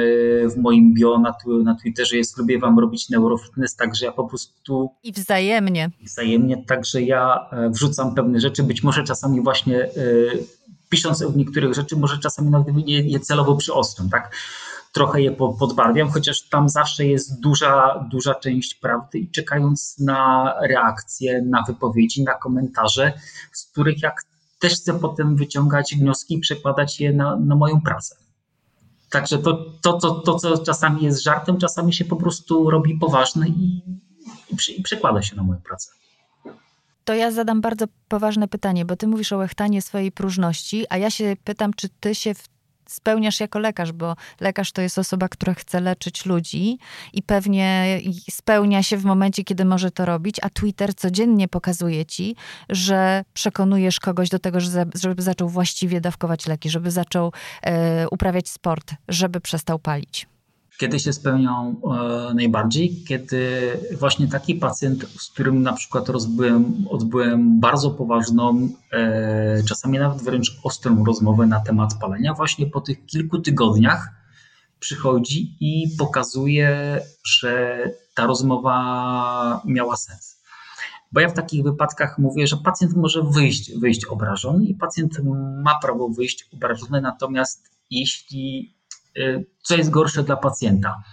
w 0.49 0.57
moim 0.57 0.93
bio 0.93 1.19
na, 1.19 1.35
na 1.63 1.75
Twitterze 1.75 2.17
jest, 2.17 2.37
lubię 2.37 2.59
wam 2.59 2.79
robić 2.79 3.09
neurofitness, 3.09 3.75
także 3.75 4.05
ja 4.05 4.11
po 4.11 4.27
prostu... 4.27 4.89
I 5.03 5.11
wzajemnie. 5.11 5.91
Wzajemnie, 6.03 6.63
także 6.63 7.01
ja 7.01 7.49
e, 7.51 7.69
wrzucam 7.69 8.15
pewne 8.15 8.39
rzeczy, 8.39 8.63
być 8.63 8.83
może 8.83 9.03
czasami 9.03 9.41
właśnie 9.41 9.83
e, 9.83 9.89
pisząc 10.89 11.21
o 11.21 11.31
niektórych 11.31 11.73
rzeczy, 11.73 11.95
może 11.95 12.17
czasami 12.17 12.49
nawet 12.49 12.87
je, 12.87 13.01
je 13.01 13.19
celowo 13.19 13.55
przyostrzam, 13.55 14.09
tak? 14.09 14.35
Trochę 14.93 15.21
je 15.21 15.31
podbarwiam, 15.31 16.09
chociaż 16.09 16.49
tam 16.49 16.69
zawsze 16.69 17.05
jest 17.05 17.39
duża, 17.39 18.05
duża 18.11 18.35
część 18.35 18.75
prawdy 18.75 19.19
i 19.19 19.31
czekając 19.31 19.99
na 19.99 20.53
reakcje, 20.61 21.41
na 21.41 21.63
wypowiedzi, 21.67 22.23
na 22.23 22.33
komentarze, 22.33 23.13
z 23.53 23.65
których 23.71 24.01
jak 24.01 24.23
też 24.59 24.73
chcę 24.73 24.99
potem 24.99 25.35
wyciągać 25.35 25.95
wnioski 25.95 26.35
i 26.35 26.39
przekładać 26.39 26.99
je 26.99 27.13
na, 27.13 27.35
na 27.35 27.55
moją 27.55 27.81
pracę. 27.81 28.15
Także 29.09 29.37
to, 29.37 29.65
to, 29.81 29.93
to, 29.93 30.11
to, 30.11 30.35
co 30.35 30.57
czasami 30.57 31.03
jest 31.03 31.23
żartem, 31.23 31.57
czasami 31.57 31.93
się 31.93 32.05
po 32.05 32.15
prostu 32.15 32.69
robi 32.69 32.97
poważne 32.97 33.47
i, 33.47 33.81
i, 34.49 34.79
i 34.79 34.83
przekłada 34.83 35.21
się 35.21 35.35
na 35.35 35.43
moją 35.43 35.61
pracę. 35.61 35.91
To 37.05 37.13
ja 37.13 37.31
zadam 37.31 37.61
bardzo 37.61 37.85
poważne 38.07 38.47
pytanie, 38.47 38.85
bo 38.85 38.95
ty 38.95 39.07
mówisz 39.07 39.33
o 39.33 39.37
łechtanie 39.37 39.81
swojej 39.81 40.11
próżności, 40.11 40.85
a 40.89 40.97
ja 40.97 41.09
się 41.09 41.35
pytam, 41.43 41.73
czy 41.73 41.89
ty 41.99 42.15
się 42.15 42.33
w 42.33 42.47
spełniasz 42.87 43.39
jako 43.39 43.59
lekarz, 43.59 43.91
bo 43.91 44.15
lekarz 44.39 44.71
to 44.71 44.81
jest 44.81 44.99
osoba, 44.99 45.29
która 45.29 45.53
chce 45.53 45.81
leczyć 45.81 46.25
ludzi 46.25 46.77
i 47.13 47.23
pewnie 47.23 47.99
spełnia 48.31 48.83
się 48.83 48.97
w 48.97 49.05
momencie, 49.05 49.43
kiedy 49.43 49.65
może 49.65 49.91
to 49.91 50.05
robić, 50.05 50.35
a 50.41 50.49
Twitter 50.49 50.95
codziennie 50.95 51.47
pokazuje 51.47 52.05
ci, 52.05 52.35
że 52.69 53.23
przekonujesz 53.33 53.99
kogoś 53.99 54.29
do 54.29 54.39
tego, 54.39 54.59
żeby 54.95 55.21
zaczął 55.21 55.49
właściwie 55.49 56.01
dawkować 56.01 56.47
leki, 56.47 56.69
żeby 56.69 56.91
zaczął 56.91 57.31
e, 57.61 58.09
uprawiać 58.09 58.49
sport, 58.49 58.93
żeby 59.07 59.41
przestał 59.41 59.79
palić. 59.79 60.27
Kiedy 60.77 60.99
się 60.99 61.13
spełnią 61.13 61.81
e, 62.29 62.33
najbardziej? 62.33 63.03
Kiedy 63.07 63.71
właśnie 63.99 64.27
taki 64.27 64.55
pacjent, 64.55 65.05
z 65.19 65.29
którym 65.29 65.61
na 65.61 65.73
przykład 65.73 66.09
rozbyłem, 66.09 66.85
odbyłem 66.89 67.59
bardzo 67.59 67.91
poważną, 67.91 68.69
e, 68.93 69.63
czasami 69.63 69.99
nawet 69.99 70.21
wręcz 70.21 70.59
ostrą 70.63 71.05
rozmowę 71.05 71.45
na 71.45 71.59
temat 71.59 71.93
palenia, 72.01 72.33
właśnie 72.33 72.65
po 72.65 72.81
tych 72.81 73.05
kilku 73.05 73.39
tygodniach 73.39 74.09
przychodzi 74.79 75.57
i 75.59 75.95
pokazuje, 75.97 77.01
że 77.23 77.79
ta 78.13 78.25
rozmowa 78.25 79.61
miała 79.65 79.95
sens. 79.95 80.37
Bo 81.11 81.19
ja 81.19 81.29
w 81.29 81.33
takich 81.33 81.63
wypadkach 81.63 82.17
mówię, 82.17 82.47
że 82.47 82.57
pacjent 82.57 82.95
może 82.95 83.23
wyjść, 83.23 83.71
wyjść 83.79 84.05
obrażony 84.05 84.65
i 84.65 84.75
pacjent 84.75 85.19
ma 85.63 85.79
prawo 85.79 86.09
wyjść 86.09 86.49
obrażony, 86.53 87.01
natomiast 87.01 87.69
jeśli 87.91 88.76
co 89.61 89.75
jest 89.75 89.89
gorsze 89.89 90.23
dla 90.23 90.37
pacjenta? 90.37 91.03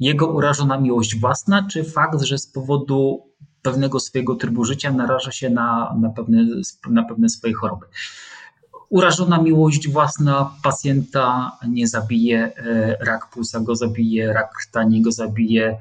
Jego 0.00 0.26
urażona 0.26 0.78
miłość 0.78 1.20
własna, 1.20 1.66
czy 1.70 1.84
fakt, 1.84 2.22
że 2.22 2.38
z 2.38 2.46
powodu 2.46 3.28
pewnego 3.62 4.00
swojego 4.00 4.34
trybu 4.34 4.64
życia 4.64 4.92
naraża 4.92 5.32
się 5.32 5.50
na, 5.50 5.96
na, 6.00 6.10
pewne, 6.10 6.46
na 6.90 7.04
pewne 7.04 7.28
swoje 7.28 7.54
choroby? 7.54 7.86
Urażona 8.90 9.42
miłość 9.42 9.88
własna 9.88 10.50
pacjenta 10.62 11.52
nie 11.68 11.88
zabije, 11.88 12.52
e, 12.56 12.96
rak 13.04 13.30
płuca 13.30 13.60
go 13.60 13.76
zabije, 13.76 14.32
rak 14.32 14.52
krtani 14.52 15.02
go 15.02 15.12
zabije, 15.12 15.78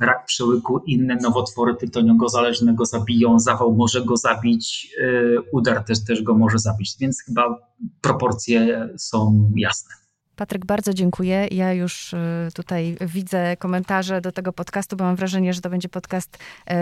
rak 0.00 0.26
przełyku, 0.26 0.78
inne 0.78 1.16
nowotwory 1.16 1.74
tytoniogo-zależne 1.74 2.74
go 2.74 2.86
zabiją, 2.86 3.38
zawał 3.38 3.74
może 3.74 4.04
go 4.04 4.16
zabić, 4.16 4.94
e, 5.00 5.40
udar 5.52 5.84
też, 5.84 6.04
też 6.04 6.22
go 6.22 6.34
może 6.34 6.58
zabić, 6.58 6.96
więc 7.00 7.22
chyba 7.22 7.58
proporcje 8.00 8.88
są 8.98 9.50
jasne. 9.56 10.05
Patryk, 10.36 10.66
bardzo 10.66 10.94
dziękuję. 10.94 11.48
Ja 11.50 11.72
już 11.72 12.12
y, 12.12 12.18
tutaj 12.54 12.96
widzę 13.00 13.56
komentarze 13.56 14.20
do 14.20 14.32
tego 14.32 14.52
podcastu, 14.52 14.96
bo 14.96 15.04
mam 15.04 15.16
wrażenie, 15.16 15.54
że 15.54 15.60
to 15.60 15.70
będzie 15.70 15.88
podcast 15.88 16.36
y, 16.36 16.74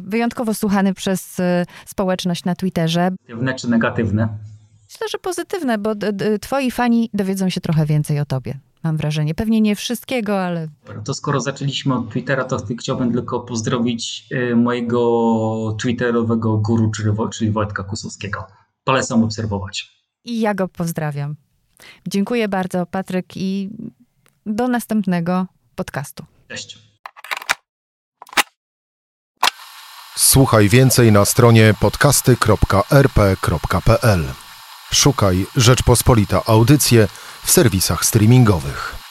wyjątkowo 0.00 0.54
słuchany 0.54 0.94
przez 0.94 1.38
y, 1.38 1.42
społeczność 1.86 2.44
na 2.44 2.54
Twitterze. 2.54 3.10
Pozytywne 3.10 3.54
czy 3.54 3.70
negatywne? 3.70 4.28
Myślę, 4.90 5.08
że 5.08 5.18
pozytywne, 5.18 5.78
bo 5.78 5.92
twoi 6.40 6.70
fani 6.70 7.10
dowiedzą 7.14 7.48
się 7.48 7.60
trochę 7.60 7.86
więcej 7.86 8.20
o 8.20 8.24
tobie. 8.24 8.58
Mam 8.84 8.96
wrażenie. 8.96 9.34
Pewnie 9.34 9.60
nie 9.60 9.76
wszystkiego, 9.76 10.40
ale. 10.40 10.68
To 11.04 11.14
skoro 11.14 11.40
zaczęliśmy 11.40 11.94
od 11.94 12.10
Twittera, 12.10 12.44
to 12.44 12.56
chciałbym 12.80 13.12
tylko 13.12 13.40
pozdrowić 13.40 14.28
mojego 14.56 15.76
twitterowego 15.80 16.58
guru, 16.58 16.90
czyli 17.30 17.50
Wojtka 17.50 17.82
Kusowskiego. 17.82 18.46
Polecam 18.84 19.24
obserwować. 19.24 20.04
I 20.24 20.40
ja 20.40 20.54
go 20.54 20.68
pozdrawiam. 20.68 21.36
Dziękuję 22.08 22.48
bardzo, 22.48 22.86
Patryk, 22.86 23.36
i 23.36 23.70
do 24.46 24.68
następnego 24.68 25.46
podcastu. 25.74 26.24
Cześć. 26.48 26.78
Słuchaj 30.16 30.68
więcej 30.68 31.12
na 31.12 31.24
stronie 31.24 31.74
podcasty.rp.pl. 31.80 34.24
Szukaj 34.92 35.46
Rzeczpospolita 35.56 36.42
Audycje 36.46 37.08
w 37.44 37.50
serwisach 37.50 38.04
streamingowych. 38.04 39.01